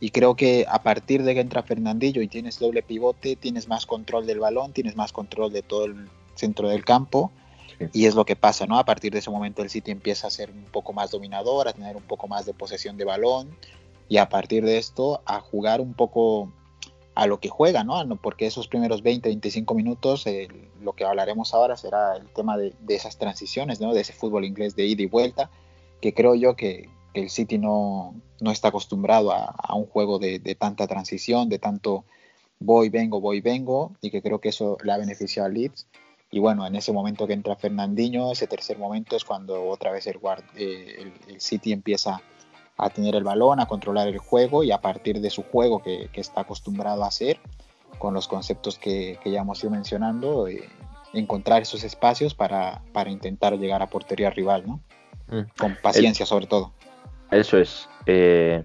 y 0.00 0.10
creo 0.10 0.34
que 0.34 0.66
a 0.68 0.82
partir 0.82 1.22
de 1.22 1.34
que 1.34 1.40
entra 1.40 1.62
Fernandinho 1.62 2.20
y 2.20 2.28
tienes 2.28 2.58
doble 2.58 2.82
pivote, 2.82 3.36
tienes 3.36 3.68
más 3.68 3.86
control 3.86 4.26
del 4.26 4.40
balón, 4.40 4.72
tienes 4.72 4.96
más 4.96 5.12
control 5.12 5.52
de 5.52 5.62
todo 5.62 5.84
el 5.84 6.08
centro 6.34 6.68
del 6.68 6.84
campo. 6.84 7.30
Y 7.92 8.06
es 8.06 8.14
lo 8.14 8.24
que 8.24 8.36
pasa, 8.36 8.66
¿no? 8.66 8.78
A 8.78 8.84
partir 8.84 9.12
de 9.12 9.18
ese 9.18 9.30
momento 9.30 9.62
el 9.62 9.70
City 9.70 9.90
empieza 9.90 10.28
a 10.28 10.30
ser 10.30 10.50
un 10.50 10.64
poco 10.64 10.92
más 10.92 11.10
dominador, 11.10 11.66
a 11.66 11.72
tener 11.72 11.96
un 11.96 12.02
poco 12.02 12.28
más 12.28 12.46
de 12.46 12.54
posesión 12.54 12.96
de 12.96 13.04
balón, 13.04 13.50
y 14.08 14.18
a 14.18 14.28
partir 14.28 14.64
de 14.64 14.78
esto 14.78 15.22
a 15.26 15.40
jugar 15.40 15.80
un 15.80 15.94
poco 15.94 16.52
a 17.14 17.26
lo 17.26 17.38
que 17.38 17.48
juega, 17.48 17.84
¿no? 17.84 18.04
Porque 18.16 18.46
esos 18.46 18.66
primeros 18.68 19.02
20, 19.02 19.28
25 19.28 19.74
minutos, 19.74 20.26
eh, 20.26 20.48
lo 20.80 20.94
que 20.94 21.04
hablaremos 21.04 21.54
ahora 21.54 21.76
será 21.76 22.16
el 22.16 22.26
tema 22.28 22.56
de, 22.56 22.74
esas 22.88 23.18
transiciones, 23.18 23.80
¿no? 23.80 23.94
De 23.94 24.00
ese 24.00 24.12
fútbol 24.12 24.44
inglés 24.44 24.74
de 24.74 24.86
ida 24.86 25.02
y 25.02 25.06
vuelta, 25.06 25.50
que 26.00 26.12
creo 26.12 26.34
yo 26.34 26.56
que, 26.56 26.88
el 27.14 27.30
City 27.30 27.58
no, 27.58 28.12
no, 28.40 28.50
está 28.50 28.68
acostumbrado 28.68 29.30
a, 29.30 29.72
un 29.76 29.86
juego 29.86 30.18
de, 30.18 30.40
tanta 30.58 30.88
transición, 30.88 31.48
de 31.48 31.60
tanto 31.60 32.04
voy, 32.58 32.88
vengo, 32.88 33.20
voy, 33.20 33.40
vengo, 33.40 33.92
y 34.00 34.10
que 34.10 34.20
creo 34.20 34.40
que 34.40 34.48
eso 34.48 34.78
le 34.82 34.90
ha 34.90 34.98
beneficiado 34.98 35.46
al 35.46 35.54
Leeds. 35.54 35.86
Y 36.32 36.40
bueno, 36.40 36.66
en 36.66 36.74
ese 36.74 36.92
momento 36.92 37.28
que 37.28 37.34
entra 37.34 37.54
Fernandinho, 37.54 38.32
ese 38.32 38.48
tercer 38.48 38.78
momento 38.78 39.14
es 39.14 39.24
cuando 39.24 39.68
otra 39.68 39.92
vez 39.92 40.08
el, 40.08 40.18
eh, 40.56 40.96
el, 40.98 41.12
el 41.34 41.40
City 41.40 41.70
empieza 41.70 42.20
a 42.76 42.90
tener 42.90 43.14
el 43.14 43.24
balón, 43.24 43.60
a 43.60 43.66
controlar 43.66 44.08
el 44.08 44.18
juego 44.18 44.64
y 44.64 44.72
a 44.72 44.78
partir 44.78 45.20
de 45.20 45.30
su 45.30 45.42
juego 45.42 45.82
que, 45.82 46.08
está 46.14 46.42
acostumbrado 46.42 47.04
a 47.04 47.08
hacer, 47.08 47.38
con 47.98 48.14
los 48.14 48.26
conceptos 48.26 48.78
que, 48.78 49.18
ya 49.24 49.40
hemos 49.40 49.62
ido 49.62 49.70
mencionando, 49.70 50.48
eh, 50.48 50.68
encontrar 51.12 51.62
esos 51.62 51.84
espacios 51.84 52.34
para, 52.34 52.82
intentar 53.06 53.56
llegar 53.58 53.82
a 53.82 53.86
portería 53.86 54.30
rival, 54.30 54.64
¿no? 54.66 54.80
Mm. 55.28 55.42
Con 55.58 55.76
paciencia 55.80 56.26
sobre 56.26 56.46
todo. 56.46 56.72
Eso 57.30 57.58
es. 57.58 57.88
Eh, 58.06 58.64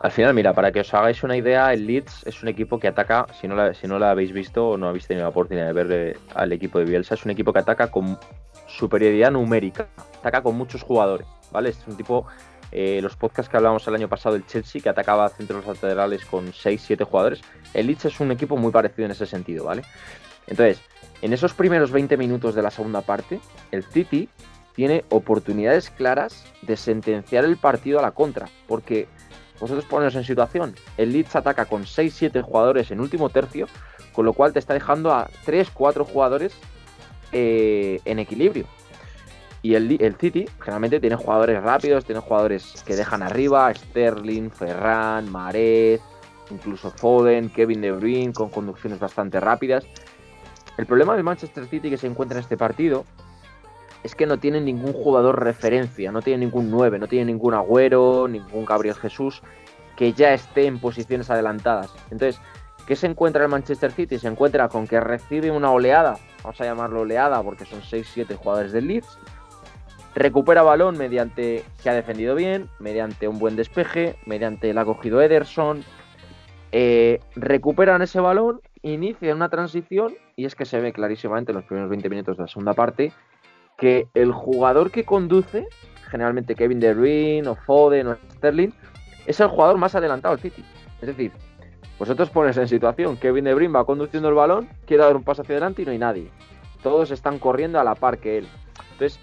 al 0.00 0.10
final, 0.10 0.34
mira, 0.34 0.52
para 0.52 0.70
que 0.72 0.80
os 0.80 0.92
hagáis 0.92 1.22
una 1.22 1.36
idea, 1.36 1.72
el 1.72 1.86
Leeds 1.86 2.26
es 2.26 2.42
un 2.42 2.48
equipo 2.48 2.78
que 2.78 2.88
ataca, 2.88 3.26
si 3.40 3.48
no 3.48 3.54
la, 3.54 3.72
si 3.72 3.86
no 3.86 3.98
la 3.98 4.10
habéis 4.10 4.32
visto 4.32 4.70
o 4.70 4.76
no 4.76 4.88
habéis 4.88 5.06
tenido 5.06 5.24
la 5.24 5.30
oportunidad 5.30 5.66
de 5.66 5.72
ver 5.72 5.92
eh, 5.92 6.18
al 6.34 6.52
equipo 6.52 6.78
de 6.78 6.84
Bielsa, 6.84 7.14
es 7.14 7.24
un 7.24 7.30
equipo 7.30 7.52
que 7.52 7.60
ataca 7.60 7.90
con 7.90 8.18
superioridad 8.66 9.30
numérica, 9.30 9.88
ataca 10.18 10.42
con 10.42 10.56
muchos 10.56 10.82
jugadores, 10.82 11.26
¿vale? 11.50 11.70
Es 11.70 11.78
un 11.86 11.96
tipo 11.96 12.26
eh, 12.74 13.00
los 13.00 13.14
podcasts 13.14 13.48
que 13.48 13.56
hablábamos 13.56 13.86
el 13.86 13.94
año 13.94 14.08
pasado, 14.08 14.34
el 14.34 14.46
Chelsea, 14.46 14.82
que 14.82 14.88
atacaba 14.88 15.28
centros 15.28 15.64
laterales 15.64 16.24
con 16.24 16.52
6-7 16.52 17.04
jugadores, 17.04 17.40
el 17.72 17.86
Leeds 17.86 18.06
es 18.06 18.18
un 18.18 18.32
equipo 18.32 18.56
muy 18.56 18.72
parecido 18.72 19.06
en 19.06 19.12
ese 19.12 19.26
sentido, 19.26 19.64
¿vale? 19.64 19.82
Entonces, 20.48 20.80
en 21.22 21.32
esos 21.32 21.54
primeros 21.54 21.92
20 21.92 22.16
minutos 22.16 22.56
de 22.56 22.62
la 22.62 22.72
segunda 22.72 23.00
parte, 23.00 23.40
el 23.70 23.84
City 23.84 24.28
tiene 24.74 25.04
oportunidades 25.08 25.88
claras 25.88 26.44
de 26.62 26.76
sentenciar 26.76 27.44
el 27.44 27.56
partido 27.56 28.00
a 28.00 28.02
la 28.02 28.10
contra, 28.10 28.48
porque 28.66 29.06
vosotros 29.60 29.84
poneros 29.84 30.16
en 30.16 30.24
situación, 30.24 30.74
el 30.96 31.12
Leeds 31.12 31.36
ataca 31.36 31.66
con 31.66 31.84
6-7 31.84 32.42
jugadores 32.42 32.90
en 32.90 33.00
último 33.00 33.30
tercio, 33.30 33.68
con 34.12 34.24
lo 34.24 34.32
cual 34.32 34.52
te 34.52 34.58
está 34.58 34.74
dejando 34.74 35.12
a 35.12 35.28
3-4 35.46 36.04
jugadores 36.04 36.54
eh, 37.30 38.00
en 38.04 38.18
equilibrio. 38.18 38.66
Y 39.64 39.76
el, 39.76 40.16
City 40.20 40.46
generalmente 40.60 41.00
tiene 41.00 41.16
jugadores 41.16 41.62
rápidos, 41.62 42.04
tiene 42.04 42.20
jugadores 42.20 42.84
que 42.84 42.96
dejan 42.96 43.22
arriba, 43.22 43.72
Sterling, 43.72 44.50
Ferran, 44.50 45.32
Marez, 45.32 46.02
incluso 46.50 46.90
Foden, 46.90 47.48
Kevin 47.48 47.80
De 47.80 47.90
Bruyne, 47.90 48.34
con 48.34 48.50
conducciones 48.50 48.98
bastante 48.98 49.40
rápidas. 49.40 49.86
El 50.76 50.84
problema 50.84 51.14
del 51.14 51.24
Manchester 51.24 51.64
City 51.64 51.88
que 51.88 51.96
se 51.96 52.06
encuentra 52.06 52.36
en 52.36 52.42
este 52.42 52.58
partido 52.58 53.06
es 54.02 54.14
que 54.14 54.26
no 54.26 54.36
tiene 54.36 54.60
ningún 54.60 54.92
jugador 54.92 55.42
referencia, 55.42 56.12
no 56.12 56.20
tiene 56.20 56.44
ningún 56.44 56.70
9, 56.70 56.98
no 56.98 57.08
tiene 57.08 57.24
ningún 57.24 57.54
Agüero, 57.54 58.28
ningún 58.28 58.66
Gabriel 58.66 58.96
Jesús 58.96 59.40
que 59.96 60.12
ya 60.12 60.34
esté 60.34 60.66
en 60.66 60.78
posiciones 60.78 61.30
adelantadas. 61.30 61.90
Entonces, 62.10 62.38
¿qué 62.86 62.96
se 62.96 63.06
encuentra 63.06 63.44
el 63.44 63.48
Manchester 63.48 63.92
City? 63.92 64.18
Se 64.18 64.28
encuentra 64.28 64.68
con 64.68 64.86
que 64.86 65.00
recibe 65.00 65.50
una 65.50 65.70
oleada, 65.70 66.18
vamos 66.42 66.60
a 66.60 66.64
llamarlo 66.64 67.00
oleada 67.00 67.42
porque 67.42 67.64
son 67.64 67.80
6-7 67.80 68.36
jugadores 68.36 68.72
del 68.72 68.88
Leeds, 68.88 69.18
recupera 70.14 70.62
balón 70.62 70.96
mediante 70.96 71.64
que 71.82 71.90
ha 71.90 71.94
defendido 71.94 72.34
bien, 72.34 72.68
mediante 72.78 73.28
un 73.28 73.38
buen 73.38 73.56
despeje, 73.56 74.16
mediante 74.26 74.70
el 74.70 74.78
ha 74.78 74.84
cogido 74.84 75.20
Ederson, 75.20 75.84
eh, 76.72 77.20
recuperan 77.36 78.02
ese 78.02 78.20
balón, 78.20 78.60
inician 78.82 79.36
una 79.36 79.48
transición 79.48 80.14
y 80.36 80.44
es 80.44 80.54
que 80.54 80.64
se 80.64 80.80
ve 80.80 80.92
clarísimamente 80.92 81.52
en 81.52 81.56
los 81.56 81.64
primeros 81.64 81.90
20 81.90 82.08
minutos 82.10 82.36
de 82.36 82.42
la 82.42 82.48
segunda 82.48 82.74
parte 82.74 83.12
que 83.76 84.08
el 84.14 84.32
jugador 84.32 84.90
que 84.90 85.04
conduce, 85.04 85.66
generalmente 86.10 86.54
Kevin 86.54 86.80
De 86.80 86.94
Bruyne 86.94 87.48
o 87.48 87.56
Foden 87.56 88.08
o 88.08 88.16
Sterling, 88.34 88.70
es 89.26 89.40
el 89.40 89.48
jugador 89.48 89.78
más 89.78 89.94
adelantado 89.94 90.34
al 90.34 90.40
City. 90.40 90.64
Es 91.00 91.08
decir, 91.08 91.32
vosotros 91.98 92.30
pones 92.30 92.56
en 92.56 92.68
situación, 92.68 93.16
Kevin 93.16 93.44
De 93.44 93.54
Bruyne 93.54 93.72
va 93.72 93.84
conduciendo 93.84 94.28
el 94.28 94.34
balón, 94.34 94.68
quiere 94.86 95.02
dar 95.02 95.16
un 95.16 95.24
paso 95.24 95.42
hacia 95.42 95.54
adelante 95.54 95.82
y 95.82 95.84
no 95.84 95.92
hay 95.92 95.98
nadie. 95.98 96.30
Todos 96.82 97.10
están 97.10 97.38
corriendo 97.38 97.80
a 97.80 97.84
la 97.84 97.94
par 97.94 98.18
que 98.18 98.38
él. 98.38 98.48
Entonces, 98.92 99.18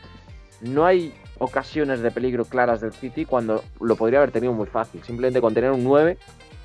no 0.62 0.86
hay 0.86 1.14
ocasiones 1.40 2.02
de 2.02 2.12
peligro 2.12 2.46
claras 2.46 2.82
del 2.82 2.94
City 2.94 3.26
cuando 3.26 3.64
lo 3.80 3.96
podría 3.96 4.20
haber 4.20 4.32
tenido 4.32 4.54
muy 4.54 4.68
fácil. 4.68 5.04
Simplemente 5.04 5.42
con 5.42 5.54
tener 5.54 5.72
un 5.72 5.84
9 5.84 6.18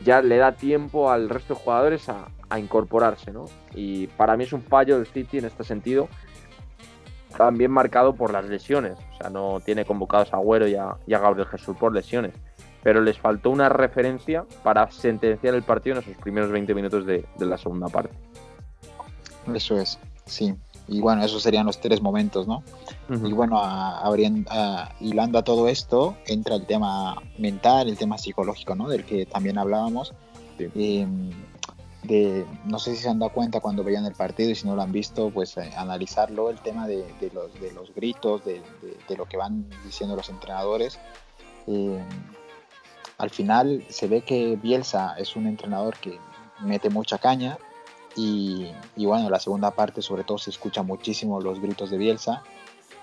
ya 0.05 0.21
le 0.21 0.37
da 0.37 0.53
tiempo 0.53 1.11
al 1.11 1.29
resto 1.29 1.55
de 1.55 1.61
jugadores 1.61 2.09
a, 2.09 2.29
incorporarse, 2.59 3.33
¿no? 3.33 3.47
Y 3.75 4.07
para 4.07 4.37
mí 4.37 4.45
es 4.45 4.53
un 4.53 4.63
fallo 4.63 4.99
del 4.99 5.07
City 5.07 5.39
en 5.39 5.47
este 5.47 5.65
sentido, 5.65 6.09
también 7.37 7.73
marcado 7.73 8.15
por 8.15 8.33
las 8.33 8.45
lesiones. 8.45 8.97
O 9.15 9.17
sea, 9.17 9.31
no 9.31 9.61
tiene 9.65 9.85
convocados 9.85 10.33
a 10.33 10.37
Agüero 10.37 10.69
y 10.69 10.77
a, 10.77 10.97
Gabriel 11.07 11.49
Jesús 11.49 11.77
por 11.77 11.93
lesiones. 11.93 12.35
Pero 12.85 13.01
les 13.01 13.19
faltó 13.19 13.51
una 13.51 13.69
referencia 13.69 14.45
para 14.63 14.89
sentenciar 14.93 15.55
el 15.55 15.65
partido 15.65 15.97
en 15.97 16.03
esos 16.03 16.17
primeros 16.23 16.53
20 16.53 16.73
minutos 16.73 17.05
de, 17.05 17.27
la 17.41 17.59
segunda 17.59 17.89
parte. 17.89 18.15
Eso 19.53 19.77
es, 19.77 19.99
sí. 20.25 20.55
Y 20.89 21.01
bueno, 21.01 21.25
esos 21.25 21.43
serían 21.43 21.67
los 21.67 21.81
tres 21.81 22.01
momentos, 22.01 22.47
¿no? 22.47 22.63
Y 23.09 23.33
bueno, 23.33 23.59
abriendo, 23.59 24.51
hilando 25.01 25.39
a 25.39 25.43
todo 25.43 25.69
esto, 25.69 26.17
entra 26.27 26.55
el 26.55 26.67
tema 26.67 27.21
mental, 27.39 27.89
el 27.89 27.97
tema 27.97 28.19
psicológico, 28.19 28.75
¿no? 28.75 28.89
Del 28.89 29.05
que 29.05 29.27
también 29.27 29.59
hablábamos. 29.59 30.15
Em, 30.59 31.31
de, 32.05 32.47
no 32.65 32.79
sé 32.79 32.95
si 32.95 33.03
se 33.03 33.09
han 33.09 33.19
dado 33.19 33.33
cuenta 33.33 33.61
cuando 33.61 33.83
veían 33.83 34.05
el 34.05 34.15
partido 34.15 34.51
y 34.51 34.55
si 34.55 34.67
no 34.67 34.77
lo 34.77 34.83
han 34.83 34.93
visto, 34.93 35.31
pues 35.31 35.57
eh, 35.57 35.73
analizarlo, 35.77 36.51
el 36.51 36.61
tema 36.61 36.87
de, 36.87 37.05
los, 37.35 37.53
de 37.61 37.73
los, 37.73 37.93
gritos, 37.93 38.45
de, 38.45 38.63
lo 39.17 39.27
que 39.27 39.37
van 39.37 39.69
diciendo 39.85 40.15
los 40.15 40.29
entrenadores. 40.29 41.01
Em, 41.67 41.99
al 43.19 43.31
final 43.31 43.85
se 43.89 44.07
ve 44.07 44.21
que 44.23 44.57
Bielsa 44.57 45.17
es 45.19 45.35
un 45.37 45.47
entrenador 45.47 45.97
que 45.97 46.19
mete 46.61 46.91
mucha 46.91 47.19
caña, 47.19 47.59
y, 48.17 48.73
bueno, 48.97 49.29
la 49.29 49.39
segunda 49.39 49.71
parte 49.73 50.01
sobre 50.01 50.25
todo 50.25 50.39
se 50.39 50.51
escucha 50.51 50.83
muchísimo 50.83 51.41
los 51.41 51.61
gritos 51.61 51.91
de 51.91 51.99
Bielsa 51.99 52.43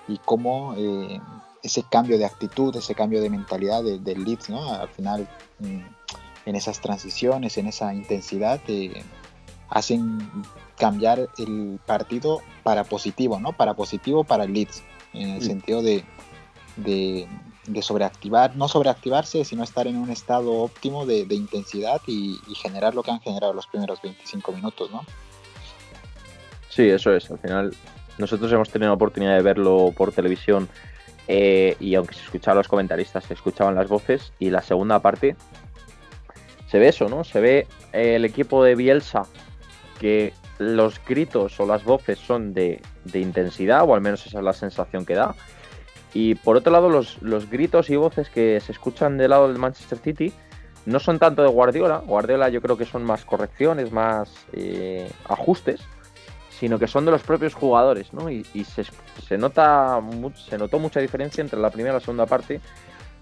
y 0.08 0.18
cómo 0.18 0.74
eh, 0.76 1.22
ese 1.62 1.84
cambio 1.84 2.18
de 2.18 2.26
actitud, 2.26 2.76
ese 2.76 2.96
cambio 2.96 3.22
de 3.22 3.30
mentalidad 3.30 3.84
del 3.84 4.24
Leeds, 4.24 4.50
¿no? 4.50 4.74
Al 4.74 4.90
final, 4.90 5.30
mm, 5.60 5.80
en 6.46 6.56
esas 6.56 6.82
transiciones, 6.82 7.58
en 7.58 7.68
esa 7.68 7.94
intensidad, 7.94 8.60
eh, 8.68 9.04
hacen 9.70 10.20
cambiar 10.78 11.30
el 11.38 11.80
partido 11.86 12.42
para 12.64 12.84
positivo, 12.84 13.40
¿no? 13.40 13.54
Para 13.54 13.76
positivo 13.76 14.24
para 14.24 14.46
el 14.46 14.54
Leeds, 14.54 14.84
en 15.14 15.30
el 15.30 15.42
sentido 15.44 15.84
de, 15.84 16.04
de 16.76 17.28
sobreactivar, 17.82 18.56
no 18.56 18.68
sobreactivarse, 18.68 19.46
sino 19.46 19.64
estar 19.64 19.88
en 19.88 19.98
un 19.98 20.10
estado 20.10 20.52
óptimo 20.54 21.06
de, 21.06 21.26
intensidad 21.30 22.02
y, 22.08 22.40
generar 22.56 22.96
lo 22.96 23.04
que 23.04 23.12
han 23.12 23.20
generado 23.22 23.54
los 23.54 23.68
primeros 23.68 24.02
25 24.02 24.52
minutos, 24.52 24.92
¿no? 24.92 25.06
Sí, 26.70 26.90
eso 26.90 27.14
es. 27.14 27.30
Al 27.30 27.40
final, 27.40 27.76
nosotros 28.18 28.52
hemos 28.52 28.70
tenido 28.70 28.90
la 28.90 28.96
oportunidad 28.96 29.36
de 29.36 29.42
verlo 29.42 29.94
por 29.96 30.12
televisión 30.12 30.70
eh, 31.28 31.76
y 31.80 31.96
aunque 31.96 32.16
se 32.16 32.24
escuchaban 32.24 32.58
los 32.58 32.68
comentaristas, 32.68 33.24
se 33.26 33.34
escuchaban 33.34 33.76
las 33.76 33.88
voces 33.88 34.34
y 34.40 34.50
la 34.50 34.62
segunda 34.62 35.00
parte 35.00 35.36
se 36.68 36.80
ve 36.80 36.88
eso, 36.88 37.08
¿no? 37.08 37.24
Se 37.24 37.40
ve 37.40 37.68
el 37.92 38.26
equipo 38.26 38.64
de 38.64 38.76
Bielsa 38.76 39.24
que 40.00 40.34
los 40.58 41.04
gritos 41.06 41.60
o 41.60 41.66
las 41.66 41.84
voces 41.84 42.20
son 42.20 42.54
de, 42.54 42.82
de 43.06 43.20
intensidad, 43.20 43.84
o 43.88 43.94
al 43.94 44.02
menos 44.02 44.26
esa 44.26 44.40
es 44.40 44.44
la 44.44 44.54
sensación 44.54 45.06
que 45.06 45.14
da 45.14 45.36
y 46.14 46.36
por 46.36 46.58
otro 46.58 46.72
lado, 46.72 46.90
los, 46.90 47.50
gritos 47.50 47.90
y 47.90 47.96
voces 47.96 48.30
que 48.30 48.60
se 48.60 48.72
escuchan 48.72 49.18
del 49.18 49.32
lado 49.32 49.48
del 49.48 49.58
Manchester 49.58 49.98
City 49.98 50.32
no 50.86 51.00
son 51.00 51.18
tanto 51.18 51.42
de 51.42 51.50
Guardiola. 51.50 52.00
Guardiola 52.00 52.50
yo 52.50 52.62
creo 52.62 52.78
que 52.78 52.86
son 52.86 53.04
más 53.04 53.26
correcciones, 53.26 53.92
más 53.92 54.46
eh, 54.54 55.10
ajustes, 55.28 55.82
sino 56.50 56.78
que 56.78 56.88
son 56.88 57.06
de 57.06 57.12
los 57.12 57.24
propios 57.24 57.56
jugadores, 57.56 58.14
¿no? 58.14 58.30
Y, 58.30 58.44
se, 58.64 59.38
nota, 59.38 60.00
se 60.50 60.58
notó 60.58 60.78
mucha 60.78 61.00
diferencia 61.00 61.42
entre 61.42 61.60
la 61.60 61.72
primera 61.72 61.96
y 61.96 61.98
la 61.98 62.00
segunda 62.00 62.26
parte. 62.28 62.62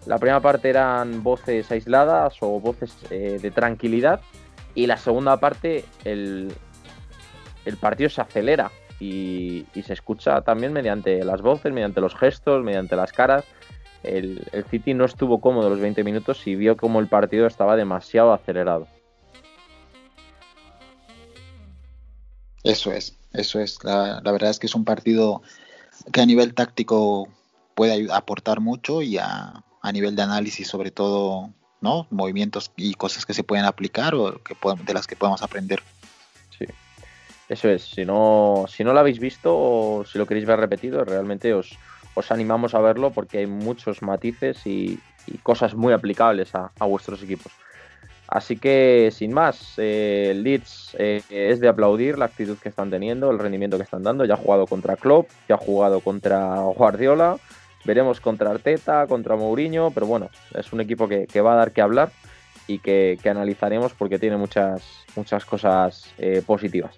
La 0.05 0.17
primera 0.17 0.41
parte 0.41 0.69
eran 0.69 1.23
voces 1.23 1.71
aisladas 1.71 2.35
o 2.41 2.59
voces 2.59 2.93
eh, 3.09 3.39
de 3.41 3.51
tranquilidad 3.51 4.19
y 4.73 4.87
la 4.87 4.97
segunda 4.97 5.37
parte 5.37 5.85
el, 6.03 6.51
el 7.65 7.77
partido 7.77 8.09
se 8.09 8.21
acelera 8.21 8.71
y, 9.01 9.65
se 9.83 9.93
escucha 9.93 10.41
también 10.41 10.73
mediante 10.73 11.25
las 11.25 11.41
voces, 11.41 11.73
mediante 11.73 12.01
los 12.01 12.15
gestos, 12.15 12.63
mediante 12.63 12.95
las 12.95 13.11
caras. 13.11 13.45
El, 14.03 14.47
City 14.69 14.93
no 14.93 15.05
estuvo 15.05 15.41
cómodo 15.41 15.69
los 15.69 15.79
20 15.79 16.03
minutos 16.03 16.45
y 16.45 16.55
vio 16.55 16.77
como 16.77 16.99
el 16.99 17.07
partido 17.07 17.47
estaba 17.47 17.75
demasiado 17.75 18.31
acelerado. 18.31 18.87
Eso 22.63 22.91
es, 22.91 23.17
eso 23.33 23.59
es. 23.59 23.83
La, 23.83 24.21
verdad 24.23 24.51
es 24.51 24.59
que 24.59 24.67
es 24.67 24.75
un 24.75 24.85
partido 24.85 25.41
que 26.13 26.21
a 26.21 26.25
nivel 26.27 26.53
táctico 26.53 27.27
puede 27.73 28.07
aportar 28.13 28.59
mucho 28.59 29.01
y 29.01 29.17
a, 29.17 29.63
nivel 29.91 30.15
de 30.15 30.21
análisis 30.21 30.67
sobre 30.67 30.91
todo, 30.91 31.49
¿no? 31.81 32.05
Movimientos 32.11 32.71
y 32.75 32.93
cosas 32.93 33.25
que 33.25 33.33
se 33.33 33.43
pueden 33.43 33.65
aplicar 33.65 34.13
o 34.13 34.43
que 34.43 34.55
de 34.85 34.93
las 34.93 35.07
que 35.07 35.15
podemos 35.15 35.41
aprender. 35.41 35.81
Eso 37.51 37.67
es, 37.67 37.83
si 37.83 38.05
no, 38.05 38.63
si 38.69 38.85
no 38.85 38.93
lo 38.93 39.01
habéis 39.01 39.19
visto 39.19 39.53
o 39.53 40.05
si 40.05 40.17
lo 40.17 40.25
queréis 40.25 40.45
ver 40.45 40.57
repetido, 40.57 41.03
realmente 41.03 41.53
os, 41.53 41.77
os 42.13 42.31
animamos 42.31 42.73
a 42.75 42.79
verlo 42.79 43.11
porque 43.11 43.39
hay 43.39 43.45
muchos 43.45 44.01
matices 44.01 44.65
y, 44.65 44.97
cosas 45.43 45.75
muy 45.75 45.91
aplicables 45.91 46.55
a, 46.55 46.71
vuestros 46.79 47.21
equipos. 47.21 47.51
Así 48.29 48.55
que, 48.55 49.09
sin 49.11 49.33
más, 49.33 49.73
eh, 49.75 50.33
Leeds 50.33 50.95
eh, 50.97 51.21
es 51.29 51.59
de 51.59 51.67
aplaudir 51.67 52.17
la 52.17 52.25
actitud 52.25 52.57
que 52.57 52.69
están 52.69 52.89
teniendo, 52.89 53.29
el 53.29 53.37
rendimiento 53.37 53.75
que 53.75 53.83
están 53.83 54.03
dando. 54.03 54.23
Ya 54.23 54.35
ha 54.35 54.37
jugado 54.37 54.65
contra 54.65 54.95
Klopp, 54.95 55.29
ya 55.49 55.55
ha 55.55 55.57
jugado 55.57 55.99
contra 55.99 56.55
Guardiola, 56.61 57.35
veremos 57.83 58.21
contra 58.21 58.51
Arteta, 58.51 59.07
contra 59.07 59.35
Mourinho, 59.35 59.91
pero 59.91 60.07
bueno, 60.07 60.29
es 60.55 60.71
un 60.71 60.79
equipo 60.79 61.09
que, 61.09 61.41
va 61.41 61.51
a 61.51 61.57
dar 61.57 61.73
que 61.73 61.81
hablar 61.81 62.13
y 62.65 62.79
que, 62.79 63.19
analizaremos 63.25 63.93
porque 63.93 64.19
tiene 64.19 64.37
muchas, 64.37 64.81
muchas 65.17 65.43
cosas 65.43 66.13
eh, 66.17 66.41
positivas. 66.45 66.95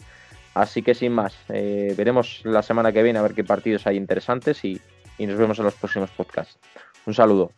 Así 0.53 0.81
que 0.83 0.93
sin 0.93 1.11
más, 1.11 1.35
eh, 1.49 1.93
veremos 1.97 2.41
la 2.43 2.61
semana 2.61 2.91
que 2.91 3.01
viene 3.01 3.19
a 3.19 3.23
ver 3.23 3.33
qué 3.33 3.43
partidos 3.43 3.87
hay 3.87 3.97
interesantes 3.97 4.63
y, 4.63 4.79
y 5.17 5.25
nos 5.25 5.37
vemos 5.37 5.57
en 5.59 5.65
los 5.65 5.73
próximos 5.73 6.11
podcasts. 6.11 6.57
Un 7.05 7.13
saludo. 7.13 7.51